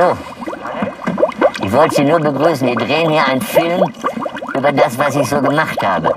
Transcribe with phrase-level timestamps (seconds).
[0.00, 0.16] Hallo.
[1.62, 2.66] Ich wollte Sie nur begrüßen.
[2.66, 3.82] Wir drehen hier einen Film
[4.54, 6.14] über das, was ich so gemacht habe.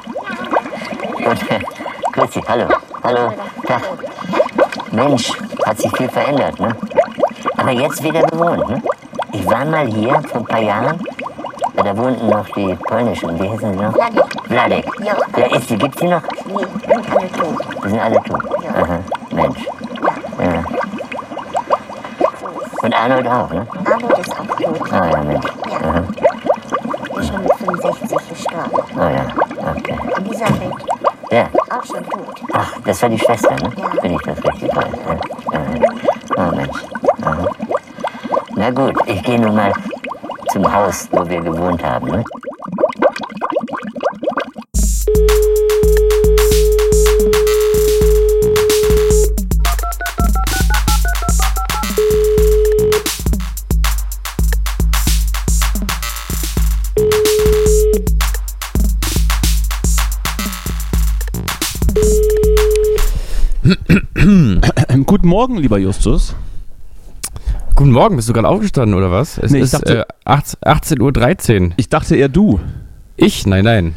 [1.18, 1.40] Und,
[2.14, 2.68] grüß Sie, hallo.
[3.04, 3.34] Hallo.
[3.68, 3.82] Tag.
[4.94, 5.34] Mensch,
[5.66, 6.74] hat sich viel verändert, ne?
[7.58, 8.82] Aber jetzt wieder bewohnt, ne?
[9.34, 11.04] Ich war mal hier vor ein paar Jahren.
[11.76, 13.94] Ja, da wohnten noch die polnischen, wie hießen sie noch?
[13.96, 14.24] Wladek.
[14.48, 14.86] Wladek.
[15.04, 15.18] Ja.
[15.36, 15.78] Wer ist die?
[15.78, 16.22] Gibt's die noch?
[16.46, 17.66] Nee, sind alle tot.
[17.84, 18.44] Die sind alle tot.
[18.64, 18.82] Ja.
[18.82, 19.00] Aha,
[19.34, 19.66] Mensch.
[20.40, 20.64] Ja, Ja.
[22.40, 23.68] so ist Und Arnold auch, ne?
[23.86, 24.94] Arnold ist auch tot.
[24.94, 25.46] Ah ja, Mensch.
[25.70, 25.78] Ja.
[25.90, 26.04] Aha.
[27.20, 28.72] Ist schon mit 65 gestorben.
[28.96, 29.26] Oh ja,
[29.76, 29.98] okay.
[30.20, 30.72] Elisabeth,
[31.30, 31.46] Ja.
[31.70, 32.42] auch schon tot.
[32.54, 33.72] Ach, das war die Schwester, ne?
[33.76, 34.04] Ja.
[34.04, 34.86] Wenn ich das richtig weiß.
[35.06, 35.60] Ja.
[35.60, 36.48] Ja.
[36.52, 36.78] Oh Mensch.
[37.26, 37.46] Aha.
[38.56, 39.74] Na gut, ich gehe nun mal
[40.54, 42.24] zum Haus, wo wir gewohnt haben, ne?
[65.34, 66.36] Morgen, lieber Justus.
[67.74, 69.40] Guten Morgen, bist du gerade aufgestanden oder was?
[69.40, 71.72] Es Nee, ich ist äh, 18 18.13 Uhr.
[71.78, 72.60] Ich dachte eher du.
[73.18, 73.48] Ich?
[73.48, 73.96] Nein, nein.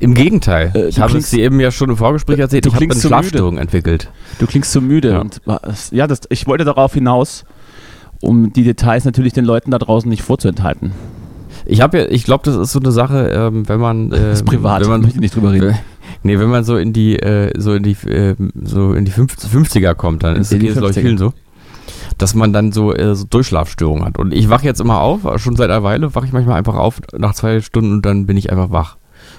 [0.00, 0.72] Im Gegenteil.
[0.74, 2.64] Äh, ich habe es dir eben ja schon im Vorgespräch erzählt.
[2.64, 3.14] du ich habe klingst eine so müde.
[3.22, 4.10] Schlafstörung entwickelt.
[4.40, 5.10] Du klingst so müde.
[5.12, 5.20] Ja.
[5.20, 5.40] Und
[5.92, 7.44] ja, das, ich wollte darauf hinaus,
[8.20, 10.90] um die Details natürlich den Leuten da draußen nicht vorzuenthalten.
[11.64, 14.10] Ich habe ja, ich glaube, das ist so eine Sache, ähm, wenn man.
[14.10, 15.78] Äh, Das ist privat, Wenn man, möchte ich nicht drüber reden.
[16.22, 19.50] Nee, wenn man so in die, äh, so in die, äh, so in die 50,
[19.50, 21.00] 50er kommt, dann ist es, glaube ich, 50er.
[21.00, 21.32] vielen so,
[22.18, 24.18] dass man dann so, äh, so Durchschlafstörungen hat.
[24.18, 27.00] Und ich wache jetzt immer auf, schon seit einer Weile wache ich manchmal einfach auf
[27.16, 28.96] nach zwei Stunden und dann bin ich einfach wach.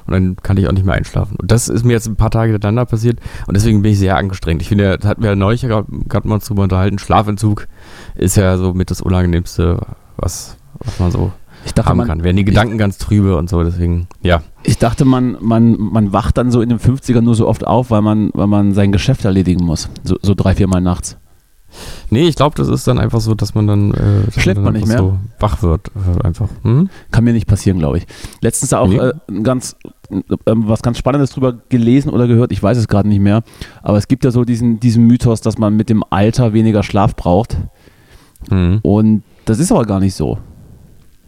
[0.07, 1.35] Und dann kann ich auch nicht mehr einschlafen.
[1.39, 4.17] Und das ist mir jetzt ein paar Tage hintereinander passiert und deswegen bin ich sehr
[4.17, 4.61] angestrengt.
[4.61, 7.67] Ich finde, das hatten wir ja neulich gerade mal drüber unterhalten, Schlafentzug
[8.15, 9.79] ist ja so mit das Unangenehmste,
[10.17, 11.31] was, was man so
[11.65, 12.23] Ich dachte, haben man, kann.
[12.23, 14.41] Werden die Gedanken ganz trübe und so, deswegen, ja.
[14.63, 17.91] ich dachte man, man, man wacht dann so in den 50ern nur so oft auf,
[17.91, 19.89] weil man, weil man sein Geschäft erledigen muss.
[20.03, 21.17] So, so drei, vier Mal nachts.
[22.09, 24.73] Nee, ich glaube, das ist dann einfach so, dass man dann, äh, Schläft dann man
[24.73, 25.89] nicht einfach so wach wird.
[25.95, 26.49] Äh, einfach.
[26.63, 26.89] Hm?
[27.11, 28.07] Kann mir nicht passieren, glaube ich.
[28.41, 28.97] Letztens auch Nee.
[28.97, 29.77] äh, ganz,
[30.11, 33.43] ähm, was ganz Spannendes drüber gelesen oder gehört, ich weiß es gerade nicht mehr.
[33.81, 37.15] Aber es gibt ja so diesen, diesen Mythos, dass man mit dem Alter weniger Schlaf
[37.15, 37.57] braucht.
[38.49, 38.79] Hm.
[38.81, 40.39] Und das ist aber gar nicht so.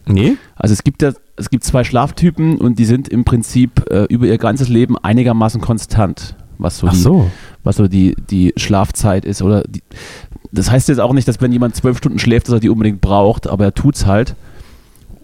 [0.06, 0.38] Nee?
[0.56, 4.26] Also es gibt ja, es gibt zwei Schlaftypen und die sind im Prinzip äh, über
[4.28, 7.32] ihr ganzes Leben einigermaßen konstant, was so, Ach die, so.
[7.64, 9.42] was so die, die Schlafzeit ist.
[9.42, 9.82] Oder die,
[10.52, 13.02] das heißt jetzt auch nicht, dass wenn jemand zwölf Stunden schläft, dass er die unbedingt
[13.02, 14.36] braucht, aber er tut's halt.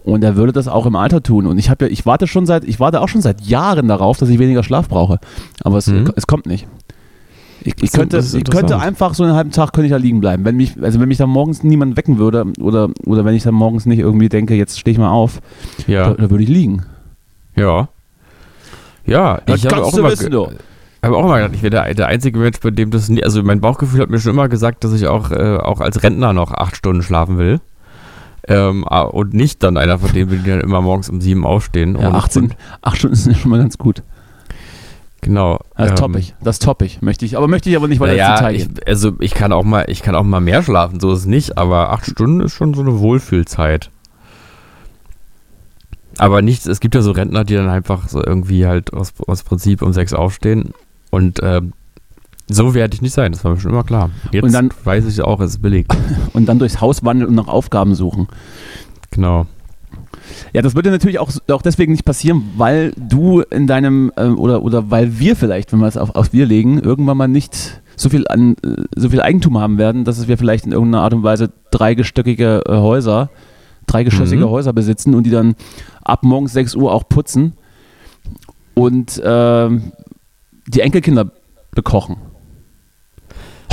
[0.02, 1.46] Und er würde das auch im Alter tun.
[1.46, 4.16] Und ich habe ja, ich warte schon seit, ich warte auch schon seit Jahren darauf,
[4.16, 5.18] dass ich weniger Schlaf brauche.
[5.62, 6.10] Aber es, Mhm.
[6.16, 6.66] es kommt nicht.
[7.62, 10.44] Ich, ich, könnte, ich könnte einfach so einen halben Tag könnte ich da liegen bleiben.
[10.44, 13.54] Wenn mich, also wenn mich da morgens niemand wecken würde oder, oder wenn ich dann
[13.54, 15.40] morgens nicht irgendwie denke, jetzt stehe ich mal auf,
[15.86, 16.08] Ja.
[16.10, 16.84] da, da würde ich liegen.
[17.56, 17.88] Ja.
[19.04, 22.38] Ja, ich habe auch, immer, wissen, habe auch immer gedacht, ich wäre der, der einzige
[22.38, 25.06] Mensch, bei dem das nie, also mein Bauchgefühl hat mir schon immer gesagt, dass ich
[25.06, 27.60] auch, äh, auch als Rentner noch acht Stunden schlafen will.
[28.48, 31.96] Ähm, und nicht dann einer von denen, die dann immer morgens um sieben aufstehen.
[32.00, 34.02] Ja, und, 18, Und, 8 Stunden sind schon mal ganz gut.
[35.20, 35.58] Genau.
[35.76, 36.34] Das ähm, topp ich.
[36.42, 37.02] Das topp ich.
[37.02, 39.52] Möchte ich, aber möchte ich aber nicht weiter ins Naja, Detail ich, also ich kann
[39.52, 42.40] auch mal, ich kann auch mal mehr schlafen, so ist es nicht, aber acht Stunden
[42.40, 43.90] ist schon so eine Wohlfühlzeit.
[46.18, 49.42] Aber nichts, es gibt ja so Rentner, die dann einfach so irgendwie halt aus, aus
[49.42, 50.72] Prinzip um sechs aufstehen
[51.10, 51.72] und ähm,
[52.48, 54.10] so werde ich nicht sein, das war mir schon immer klar.
[54.32, 55.86] Jetzt Und dann- weiß ich auch, es ist billig.
[56.32, 58.26] Und dann durchs Haus wandeln und nach Aufgaben suchen.
[59.12, 59.46] Genau.
[60.52, 64.62] Ja, das würde natürlich auch, auch deswegen nicht passieren, weil du in deinem, ähm, oder,
[64.62, 68.08] oder weil wir vielleicht, wenn wir es auf, auf wir legen, irgendwann mal nicht so
[68.08, 71.22] viel an äh, so viel Eigentum haben werden, dass wir vielleicht in irgendeiner Art und
[71.22, 73.30] Weise dreigestöckige äh, Häuser,
[73.86, 74.50] dreigeschossige Mhm.
[74.50, 75.54] Häuser besitzen und die dann
[76.02, 77.54] ab morgens 6 Uhr auch putzen
[78.74, 79.92] und ähm,
[80.66, 81.30] die Enkelkinder
[81.72, 82.16] bekochen.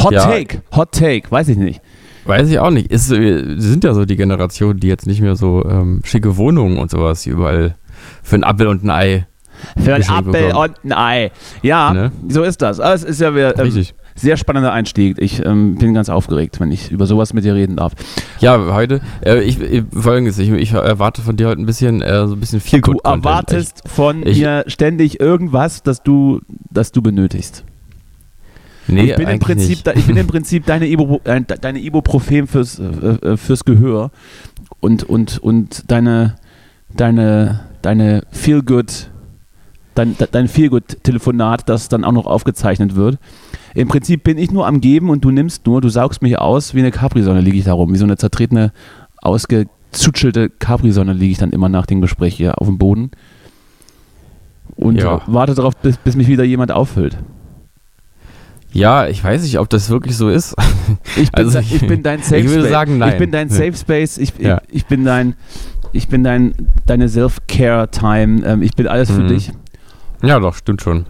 [0.04, 0.26] Hot Ja.
[0.26, 1.82] Take, Hot Take, weiß ich nicht.
[2.28, 2.92] Weiß ich auch nicht.
[2.92, 6.78] Ist, wir sind ja so die Generation, die jetzt nicht mehr so ähm, schicke Wohnungen
[6.78, 7.76] und sowas überall
[8.24, 9.28] für ein Apfel und ein Ei.
[9.84, 10.70] Für ein Geschenk Apfel bekommen.
[10.84, 11.32] und ein Ei.
[11.64, 12.12] Ja, Ne?
[12.30, 12.80] so ist das.
[12.80, 13.96] Aber es ist ja wieder, ähm, Richtig.
[14.14, 15.18] sehr spannender Einstieg.
[15.20, 17.94] Ich ähm, bin ganz aufgeregt, wenn ich über sowas mit dir reden darf.
[18.40, 22.28] Ja, heute, äh, ich, ich, folgendes, ich, ich erwarte von dir heute ein bisschen, äh,
[22.28, 27.02] so ein bisschen viel Du erwartest von Ich- mir ständig irgendwas, das du, das du
[27.02, 27.64] benötigst.
[28.88, 31.80] Ich, nee, ich, bin im Prinzip, da, ich bin im Prinzip deine, Ibo, äh, deine
[31.80, 34.12] Ibuprofen fürs, äh, äh, fürs Gehör
[34.80, 36.36] und, und, und deine,
[36.96, 39.10] deine, deine Feel-Good,
[39.96, 43.18] dein, dein Feel-Good-Telefonat, das dann auch noch aufgezeichnet wird.
[43.76, 46.74] Im Prinzip bin ich nur am Geben und du nimmst nur, du saugst mich aus,
[46.74, 48.72] wie eine Capri-Sonne liege ich da rum, wie so eine zertretene
[49.22, 53.12] ausgezuschelte Capri-Sonne liege ich dann immer nach dem Gespräch hier auf dem Boden
[54.76, 55.22] und Ja.
[55.28, 57.18] warte darauf, bis, bis mich wieder jemand auffüllt.
[58.78, 60.56] Ja, ich weiß nicht, ob das wirklich so ist.
[61.16, 62.72] Ich bin, Also dein, ich- ich bin dein Safe ich würde Space.
[62.72, 63.14] sagen, nein.
[63.14, 63.50] Ich bin dein.
[63.50, 64.18] Safe Space.
[64.20, 64.62] Ich, Ja.
[64.70, 65.36] ich, ich bin dein,
[65.94, 66.54] ich bin dein,
[66.86, 68.46] deine Self-Care-Time.
[68.46, 69.28] Ähm, ich bin alles für Mhm.
[69.30, 69.52] dich.
[70.22, 71.06] ja, doch, stimmt schon.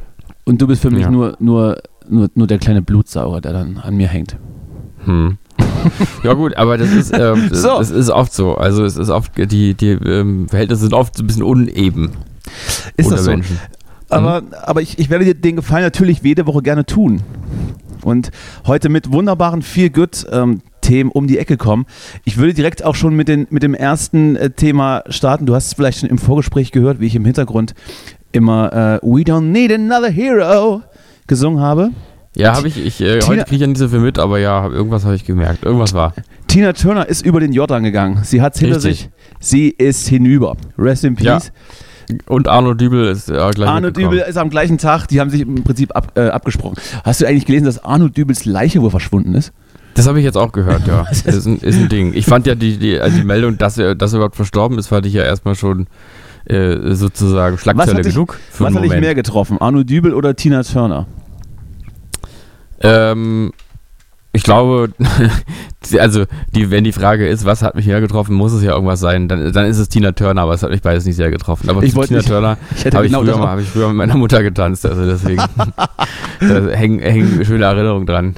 [0.45, 1.11] Und du bist für mich Ja.
[1.11, 1.77] nur, nur,
[2.09, 4.37] nur, nur der kleine Blutsauger, der dann an mir hängt.
[5.05, 5.37] Hm.
[6.23, 7.77] Ja gut, aber das ist, ähm, So.
[7.77, 8.55] das ist oft so.
[8.55, 12.11] Also es ist oft, die, die ähm, Verhältnisse sind oft so ein bisschen uneben
[12.97, 13.31] Ist das so?
[13.31, 13.59] Menschen.
[14.09, 17.21] Aber, aber ich, ich werde dir den Gefallen natürlich jede Woche gerne tun.
[18.03, 18.31] Und
[18.65, 21.85] heute mit wunderbaren Feel Good ähm, Themen um die Ecke kommen.
[22.23, 25.45] Ich würde direkt auch schon mit, den, mit dem ersten äh, Thema starten.
[25.45, 27.73] Du hast es vielleicht schon im Vorgespräch gehört, wie ich im Hintergrund
[28.31, 30.81] immer äh, We Don't Need Another Hero
[31.25, 31.89] gesungen habe.
[32.35, 34.39] Ja, habe ich, ich äh, Tina- heute kriege ich ja nicht so viel mit, aber
[34.39, 35.65] ja, irgendwas habe ich gemerkt.
[35.65, 36.13] Irgendwas war.
[36.47, 38.19] Tina Turner ist über den Jordan gegangen.
[38.23, 39.09] Sie hat es hinter sich.
[39.39, 40.55] Sie ist hinüber.
[40.77, 41.25] Rest in Peace.
[41.25, 41.39] Ja.
[42.27, 43.91] Und Arno Dübel ist äh, gleich Arno.
[43.91, 46.75] Dübel ist am gleichen Tag, die haben sich im Prinzip ab, äh, abgesprochen.
[47.03, 49.51] Hast du eigentlich gelesen, dass Arno Dübels Leiche wohl verschwunden ist?
[49.93, 51.05] Das habe ich jetzt auch gehört, ja.
[51.11, 52.13] ist, ein, ist ein Ding.
[52.13, 54.87] Ich fand ja die, die, also die Meldung, dass er, dass er überhaupt verstorben ist,
[54.87, 55.87] fand ich ja erstmal schon
[56.45, 61.07] äh, sozusagen Schlagzeile genug für Was hat dich mehr getroffen, Arno Dübel oder Tina Turner?
[62.79, 63.51] Ähm,
[64.37, 64.89] ich glaube,
[65.99, 68.99] also die, wenn die Frage ist, was hat mich mehr getroffen, muss es ja irgendwas
[68.99, 69.27] sein.
[69.27, 71.69] Dann, dann ist es Tina Turner, aber es hat mich beides nicht sehr getroffen.
[71.69, 72.57] Aber Ich Tina nicht- Turner
[72.93, 75.41] habe ich, genau früher mal- hab ich früher mit meiner Mutter getanzt, also deswegen
[76.39, 78.35] da hängen, hängen schöne Erinnerungen dran.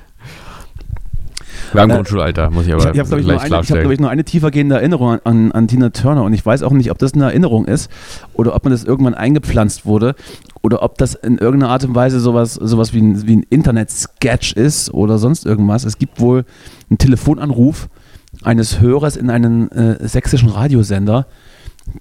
[1.73, 3.37] Wir haben Äh, Grundschulalter, muss ich aber Ich, ich habe, glaube ich, nur gleich eine,
[3.37, 3.81] ich hab, klarstellen.
[3.81, 6.71] glaub ich, nur eine tiefergehende Erinnerung an, an, an Tina Turner und ich weiß auch
[6.71, 7.89] nicht, ob das eine Erinnerung ist
[8.33, 10.15] oder ob man das irgendwann eingepflanzt wurde
[10.61, 14.53] oder ob das in irgendeiner Art und Weise sowas, sowas wie ein, wie ein Internet-Sketch
[14.53, 15.85] ist oder sonst irgendwas.
[15.85, 16.45] Es gibt wohl
[16.89, 17.89] einen Telefonanruf
[18.43, 21.27] eines Hörers in einen äh, sächsischen Radiosender,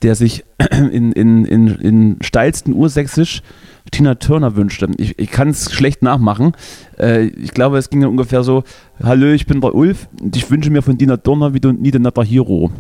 [0.03, 3.43] der sich in, in, in, in steilsten Ursächsisch
[3.91, 4.89] Tina Turner wünschte.
[4.99, 6.53] Ich, ich kann es schlecht nachmachen.
[6.99, 8.65] Äh, ich glaube, es ging ungefähr so:
[9.03, 11.91] Hallo, ich bin der Ulf und ich wünsche mir von Tina Turner wie du nie
[11.91, 12.71] den Natter Hero.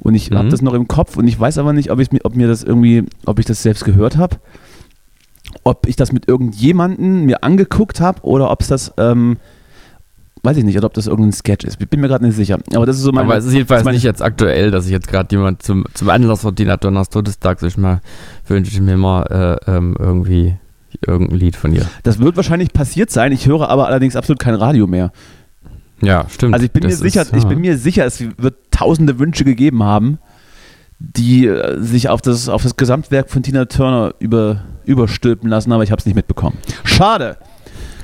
[0.00, 0.50] Und ich habe Mhm.
[0.50, 2.62] das noch im Kopf und ich weiß aber nicht, ob, ich, mir- ob mir das
[2.62, 4.36] irgendwie, ob ich das selbst gehört habe,
[5.64, 9.38] ob ich das mit irgendjemandem mir angeguckt habe oder ob es das, ähm,
[10.46, 11.76] weiß ich nicht, ob das irgendein Sketch ist.
[11.80, 12.58] Ich bin mir gerade nicht sicher.
[12.74, 13.26] Aber das ist so meine.
[13.26, 16.40] aber es ist jedenfalls nicht jetzt aktuell, dass ich jetzt gerade jemand zum, zum Anlass
[16.40, 18.00] von Tina Turners Todestag sich mal
[18.46, 20.54] wünsche ich mir mal äh, ähm, irgendwie
[21.06, 21.84] irgendein Lied von ihr.
[22.04, 23.30] Das wird wahrscheinlich passiert sein.
[23.32, 25.12] Ich höre aber allerdings absolut kein Radio mehr.
[26.00, 26.54] Ja, stimmt.
[26.54, 29.82] Also ich bin mir sicher, ist- ich bin mir sicher, es wird tausende Wünsche gegeben
[29.82, 30.18] haben,
[30.98, 35.82] die äh, sich auf das, auf das Gesamtwerk von Tina Turner über, überstülpen lassen, aber
[35.82, 36.56] ich habe es nicht mitbekommen.
[36.84, 37.36] Schade.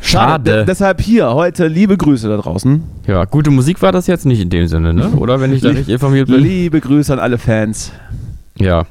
[0.03, 0.51] Schade.
[0.59, 2.83] De deshalb hier heute liebe Grüße da draußen.
[3.07, 5.09] Ja, gute Musik war das jetzt nicht in dem Sinne, ne?
[5.17, 6.41] Oder wenn ich da richtig informiert bin?
[6.41, 7.93] Liebe Grüße an alle Fans.
[8.59, 8.85] Ja.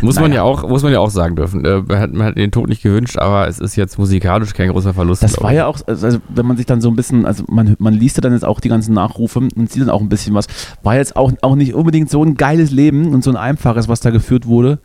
[0.00, 0.36] Muss man Naja.
[0.36, 1.64] ja auch, muss man ja auch sagen dürfen.
[1.64, 4.70] Äh, man, hat, man hat den Tod nicht gewünscht, aber es ist jetzt musikalisch kein
[4.70, 5.24] großer Verlust.
[5.24, 7.92] Das war ja auch, also wenn man sich dann so ein bisschen, also man, man
[7.94, 10.46] liest ja dann jetzt auch die ganzen Nachrufe und sieht dann auch ein bisschen was.
[10.84, 13.98] War jetzt auch, auch nicht unbedingt so ein geiles Leben und so ein einfaches, was
[14.00, 14.78] da geführt wurde.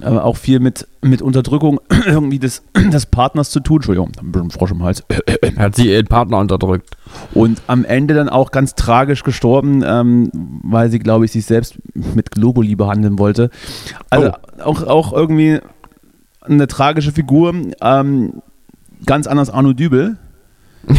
[0.00, 2.62] Aber auch viel mit, mit Unterdrückung irgendwie des,
[2.92, 3.76] des Partners zu tun.
[3.76, 5.04] Entschuldigung, ein bisschen Frosch im Hals.
[5.56, 6.96] Hat sie ihren Partner unterdrückt.
[7.32, 10.30] Und am Ende dann auch ganz tragisch gestorben, ähm,
[10.62, 13.50] weil sie, glaube ich, sich selbst mit Globuli behandeln wollte.
[14.10, 15.60] Also auch, auch irgendwie
[16.40, 17.54] eine tragische Figur.
[17.80, 18.42] Ähm,
[19.06, 20.16] ganz anders Arno Dübel.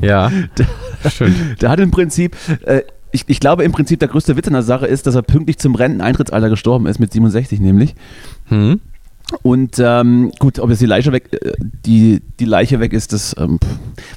[0.00, 0.30] Ja.
[1.08, 1.62] Stimmt.
[1.62, 4.62] Der hat im Prinzip, äh, ich, ich glaube im Prinzip der größte Witz an der
[4.62, 7.94] Sache ist, dass er pünktlich zum Renteneintrittsalter gestorben ist, mit 67 nämlich.
[8.46, 8.80] Hm?
[9.42, 13.34] Und ähm, gut, ob jetzt die Leiche weg, äh, die, die Leiche weg ist, das
[13.38, 13.58] ähm,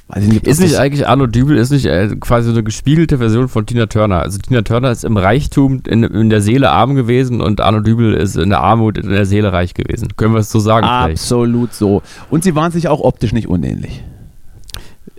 [0.08, 0.46] weiß ich nicht.
[0.46, 3.86] Ist nicht eigentlich Arno Dübel, ist nicht äh, quasi so eine gespiegelte Version von Tina
[3.86, 4.20] Turner.
[4.20, 8.14] Also Tina Turner ist im Reichtum in, in der Seele arm gewesen und Arno Dübel
[8.14, 10.08] ist in der Armut in der Seele reich gewesen.
[10.16, 11.22] Können wir es so sagen vielleicht?
[11.22, 12.02] Absolut so.
[12.30, 14.02] Und sie waren sich auch optisch nicht unähnlich.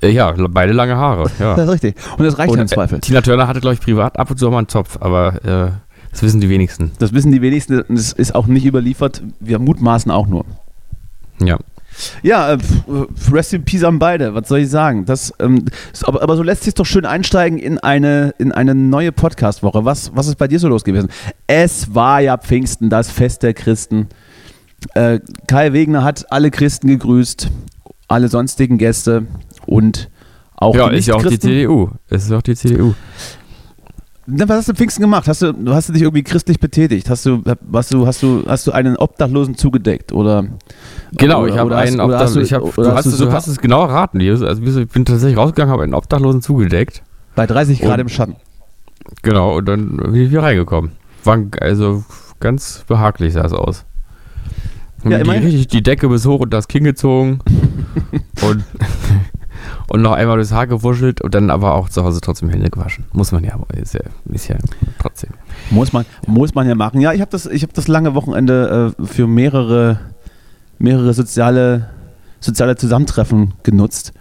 [0.01, 1.29] Äh, ja, beide lange Haare.
[1.39, 1.55] Ja.
[1.55, 1.95] Das ist richtig.
[2.17, 2.99] Und das reicht ja im Und, äh, Zweifel.
[2.99, 5.71] Tina Turner hatte, glaube ich, privat ab und zu auch mal einen Zopf, aber äh,
[6.11, 6.91] das wissen die wenigsten.
[6.99, 7.83] Das wissen die wenigsten.
[7.89, 9.21] Das ist auch nicht überliefert.
[9.39, 10.45] Wir mutmaßen auch nur.
[11.43, 11.57] Ja.
[12.23, 14.33] Ja, äh, pf, rest in peace an beide.
[14.33, 15.05] Was soll ich sagen?
[15.05, 15.65] Das, ähm,
[16.03, 19.85] aber, aber so lässt sich doch schön einsteigen in eine, in eine neue Podcast-Woche.
[19.85, 21.09] Was, was ist bei dir so los gewesen?
[21.47, 24.07] Es war ja Pfingsten, das Fest der Christen.
[24.93, 27.49] Äh, Kai Wegner hat alle Christen gegrüßt,
[28.07, 29.25] alle sonstigen Gäste
[29.65, 30.09] und
[30.55, 31.39] auch ja, die ist ja auch die.
[31.39, 31.89] CDU.
[32.09, 32.93] Es ist auch die CDU.
[34.27, 35.27] Na, Was hast du Pfingsten gemacht?
[35.27, 37.09] Hast du, hast du dich irgendwie christlich betätigt?
[37.11, 40.45] Hast du, hast du, hast du, hast du einen Obdachlosen zugedeckt oder?
[41.11, 42.41] Genau, oder, ich habe hast- einen hast Obdachlosen.
[42.41, 44.19] Ich hab, du, hast, du es- du Suppe- hast es genau erraten.
[44.21, 47.03] Also ich bin tatsächlich rausgegangen, habe einen Obdachlosen zugedeckt.
[47.35, 48.35] bei 30 Grad Und- im Schatten.
[49.21, 50.91] Genau, und dann bin ich wieder reingekommen.
[51.23, 52.03] War also
[52.39, 53.85] ganz behaglich sah es aus.
[55.03, 57.39] Und Ja, die, richtig die Decke bis hoch und das Kinn gezogen
[58.41, 58.63] und,
[59.87, 63.05] und noch einmal durchs Haar gewuschelt und dann aber auch zu Hause trotzdem Hände gewaschen.
[63.13, 64.55] Muss man ja, aber ist ja, ist ja
[64.99, 65.31] trotzdem.
[65.69, 67.01] Muss man, muss man ja machen.
[67.01, 69.99] Ja, ich habe das, ich hab das lange Wochenende äh, für mehrere,
[70.79, 71.89] mehrere soziale,
[72.39, 74.13] soziale Zusammentreffen genutzt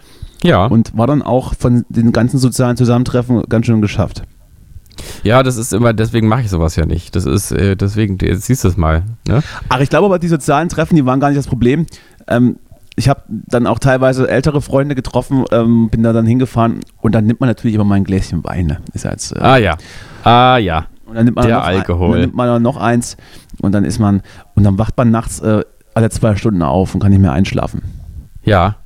[0.43, 4.23] Ja, und war dann auch von den ganzen sozialen Zusammentreffen ganz schön geschafft.
[5.23, 7.17] ja, das ist immer, deswegen mache ich sowas ja nicht.
[7.17, 9.03] Das ist, äh, deswegen, jetzt siehst du es mal.
[9.27, 9.43] Ne?
[9.69, 11.87] Ach, ich glaube aber, die sozialen Treffen, die waren gar nicht das Problem.
[12.29, 12.57] Ähm,
[12.97, 17.27] ich habe dann auch teilweise ältere Freunde getroffen, ähm, bin da dann hingefahren und dann
[17.27, 18.67] nimmt man natürlich immer mal ein Gläschen Wein.
[18.67, 18.79] Ne?
[18.93, 19.77] Ist jetzt, äh, Ah ja,
[20.23, 20.87] ah ja.
[21.07, 22.07] und dann nimmt man der noch Ein, Alkohol.
[22.07, 23.17] und dann nimmt man noch eins
[23.61, 24.23] und dann ist man
[24.55, 25.63] und dann wacht man nachts äh,
[25.95, 27.83] alle zwei Stunden auf und kann nicht mehr einschlafen.
[28.45, 28.77] Ja,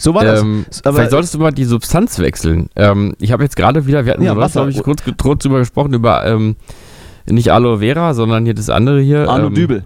[0.00, 0.42] So war das.
[0.42, 2.68] Ähm, Aber- vielleicht solltest du mal die Substanz wechseln.
[2.76, 4.60] Ähm, ich habe jetzt gerade wieder, wir hatten Ja, Wasser.
[4.60, 6.54] glaube ich, kurz, kurz drüber gesprochen, über ähm,
[7.26, 9.28] nicht Aloe Vera, sondern hier das andere hier.
[9.28, 9.84] Arno ähm, Dübel.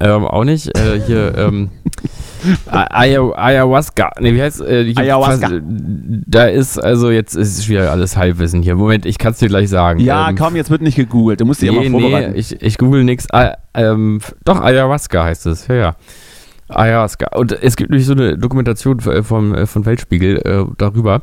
[0.00, 0.66] Ähm, auch nicht.
[0.78, 1.70] Äh, hier, ähm,
[2.70, 4.12] Aya- Ayahuasca.
[4.20, 5.48] Nee, wie heißt äh, hier, Ayahuasca.
[5.48, 8.76] fast- Da ist, also jetzt ist wieder alles Halbwissen hier.
[8.76, 10.00] Moment, ich kann es dir gleich sagen.
[10.00, 11.40] Ja, ähm, komm, jetzt wird nicht gegoogelt.
[11.40, 12.34] Du musst dich Nee, immer nee, vorbereiten.
[12.36, 13.26] ich, ich google nichts.
[13.74, 15.66] Ähm, doch, Ayahuasca heißt es.
[15.68, 15.96] Ja, ja.
[16.68, 17.36] Ayahuasca.
[17.36, 21.20] Und es gibt nämlich so eine Dokumentation v- vom, äh, von Weltspiegel äh, darüber,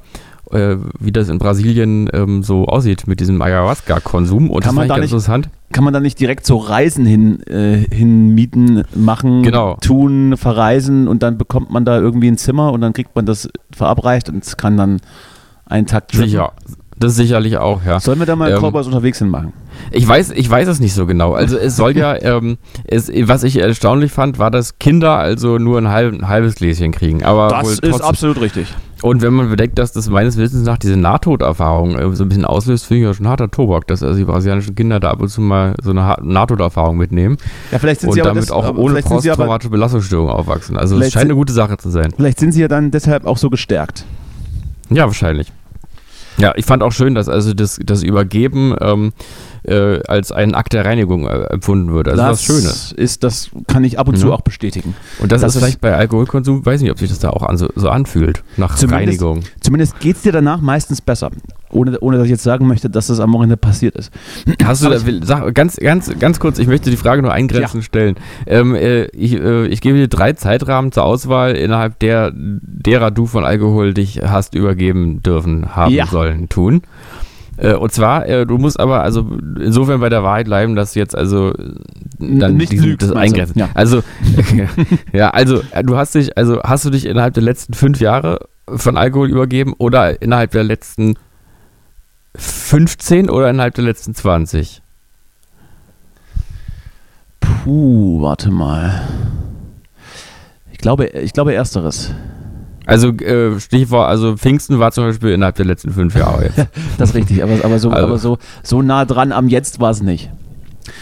[0.51, 4.50] äh, wie das in Brasilien ähm, so aussieht mit diesem Ayahuasca-Konsum.
[4.50, 5.50] Und Kann das man da ganz nicht- interessant.
[5.74, 9.75] Kann man da nicht direkt so Reisen hin, äh, hinmieten, machen, Genau.
[9.82, 13.50] tun, verreisen und dann bekommt man da irgendwie ein Zimmer und dann kriegt man das
[13.72, 15.01] verabreicht und es kann dann
[15.66, 16.30] einen Tag trippen.
[16.30, 16.54] Sicher.
[17.00, 18.00] Das sicherlich auch, ja.
[18.00, 19.54] Sollen wir da mal Ähm, Cowboys unterwegs hin machen?
[19.92, 21.34] Ich weiß, ich weiß es nicht so genau.
[21.34, 25.77] Also es soll ja, ähm, es, was ich erstaunlich fand, war, dass Kinder also nur
[25.77, 27.24] ein, halb, ein halbes Gläschen kriegen.
[27.24, 28.74] Aber wohl trotzdem- absolut richtig.
[29.04, 32.46] Und wenn man bedenkt, dass das meines Wissens nach diese Nahtoderfahrung äh, so ein bisschen
[32.46, 35.27] auslöst, finde ich ja schon harter Tobak, dass also die brasilianischen Kinder da ab und
[35.27, 37.38] zu mal so eine Nahtoderfahrung mitnehmen
[37.72, 40.77] Ja, vielleicht sind und sie aber damit das, auch ohne posttraumatische Belastungsstörung aufwachsen.
[40.77, 42.12] Also es scheint eine gute Sache zu sein.
[42.16, 44.04] vielleicht sind sie ja dann deshalb auch so gestärkt.
[44.89, 45.51] Ja, wahrscheinlich.
[46.39, 49.13] Ja, ich fand auch schön, dass also das, das Übergeben ähm,
[49.68, 52.08] äh, als ein Akt der Reinigung äh, empfunden wird.
[52.08, 52.92] Also was Schönes.
[52.92, 54.32] ist, das kann ich ab und zu Mhm.
[54.34, 54.96] auch bestätigen.
[55.20, 57.58] Und das, das ist vielleicht bei Alkoholkonsum, weiß nicht, ob sich das da auch an,
[57.58, 59.44] so, so anfühlt, nach Zumindest- Reinigung.
[59.62, 61.32] Zumindest geht es dir danach meistens besser.
[61.70, 64.10] Ohne, ohne dass ich jetzt sagen möchte, dass das am Wochenende passiert ist.
[64.64, 67.84] Hast du da, will, sag, ganz, ganz, ganz kurz, ich möchte die Frage nur eingrenzend
[67.84, 68.16] stellen.
[68.46, 73.26] Ähm, äh, ich, äh, ich gebe dir drei Zeitrahmen zur Auswahl, innerhalb der, derer du
[73.26, 76.08] von Alkohol dich hast übergeben dürfen, haben Ja.
[76.08, 76.84] sollen, tun.
[77.58, 79.28] Äh, und zwar, äh, du musst aber also
[79.60, 81.54] insofern bei der Wahrheit bleiben, dass jetzt also
[82.20, 83.60] dann Nicht diesen, lügst, das eingrenzen.
[83.60, 83.70] Ja.
[83.74, 84.04] Also
[85.14, 88.48] ja, also äh, du hast dich, also hast du dich innerhalb der letzten fünf Jahre
[88.68, 91.16] von Alkohol übergeben oder innerhalb der letzten
[92.36, 94.82] 15 oder innerhalb der letzten 20?
[97.40, 99.08] Puh, warte mal.
[100.72, 102.14] Ich glaube, ich glaube ersteres.
[102.88, 106.58] Also äh, Stichwort, also Pfingsten war zum Beispiel innerhalb der letzten fünf Jahre jetzt.
[106.98, 109.91] Das ist richtig, aber, aber, so, Also- aber so, so nah dran am Jetzt war
[109.91, 110.29] es nicht.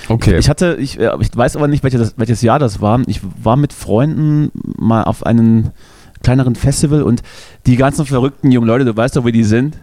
[0.09, 0.37] Okay.
[0.39, 3.01] Ich hatte, ich, äh, ich weiß aber nicht, welches, welches Jahr das war.
[3.07, 5.69] Ich war mit Freunden mal auf einem
[6.23, 7.21] kleineren Festival und
[7.67, 9.77] die ganzen verrückten jungen Leute, du weißt doch, wie die sind.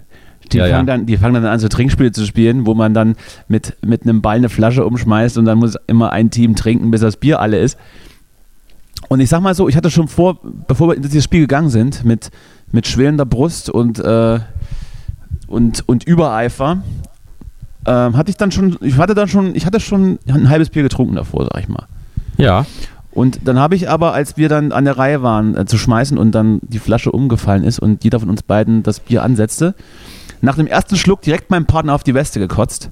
[0.53, 0.75] Die, Ja, ja.
[0.75, 3.15] fangen Dann, die fangen dann an, so Trinkspiele zu spielen, wo man dann
[3.47, 7.01] mit, mit einem Ball eine Flasche umschmeißt und dann muss immer ein Team trinken, bis
[7.01, 7.79] das Bier alle ist.
[9.13, 11.69] Und ich sag mal so, ich hatte schon vor, bevor wir in dieses Spiel gegangen
[11.69, 12.31] sind, mit,
[12.71, 14.41] mit schwellender Brust und, äh,
[15.49, 16.83] und, und Übereifer,
[17.85, 20.83] ähm, hatte ich dann schon, ich hatte dann schon, ich hatte schon ein halbes Bier
[20.83, 21.89] getrunken davor, sag ich mal.
[22.39, 22.65] ja.
[23.11, 26.17] Und dann habe ich aber, als wir dann an der Reihe waren äh, zu schmeißen
[26.17, 29.75] und dann die Flasche umgefallen ist und jeder von uns beiden das Bier ansetzte,
[30.41, 32.89] nach dem ersten Schluck direkt meinem Partner auf die Weste gekotzt.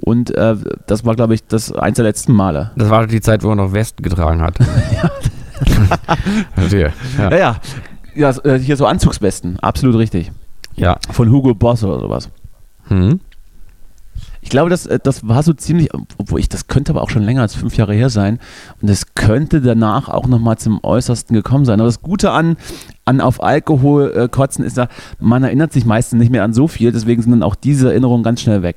[0.00, 2.70] Und äh, das war, glaube ich, das eins der letzten Male.
[2.76, 4.58] Das war die Zeit, wo er noch Westen getragen hat.
[4.92, 5.10] ja.
[7.16, 7.30] Ja.
[7.30, 7.60] Ja,
[8.14, 8.30] ja.
[8.44, 10.30] äh, hier so Anzugswesten, absolut richtig.
[10.76, 10.98] ja.
[11.10, 12.30] Von Hugo Boss oder sowas.
[12.88, 13.20] Hm.
[14.48, 17.22] Ich glaube, das, äh, das war so ziemlich, obwohl ich, das könnte aber auch schon
[17.22, 18.38] länger als fünf Jahre her sein.
[18.80, 21.80] Und es könnte danach auch nochmal zum Äußersten gekommen sein.
[21.80, 22.56] Aber das Gute an,
[23.04, 24.88] an auf Alkohol äh, kotzen ist ja,
[25.20, 28.22] man erinnert sich meistens nicht mehr an so viel, deswegen sind dann auch diese Erinnerungen
[28.22, 28.76] ganz schnell weg.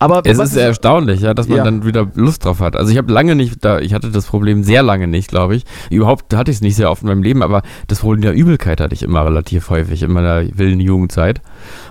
[0.00, 1.64] Aber Es ist sehr erstaunlich, ja, dass man Ja.
[1.64, 2.74] dann wieder Lust drauf hat.
[2.74, 5.62] Also ich habe lange nicht, da, ich hatte das Problem sehr lange nicht, glaube ich.
[5.88, 8.80] Überhaupt hatte ich es nicht sehr oft in meinem Leben, aber das Problem der Übelkeit
[8.80, 11.40] hatte ich immer relativ häufig in meiner wilden Jugendzeit.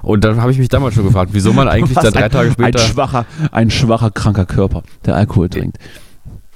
[0.01, 2.31] Und dann habe ich mich damals schon gefragt, wieso man eigentlich was dann drei ein,
[2.31, 2.79] Tage ein später.
[2.79, 5.77] schwacher, ein schwacher, kranker Körper, der Alkohol trinkt.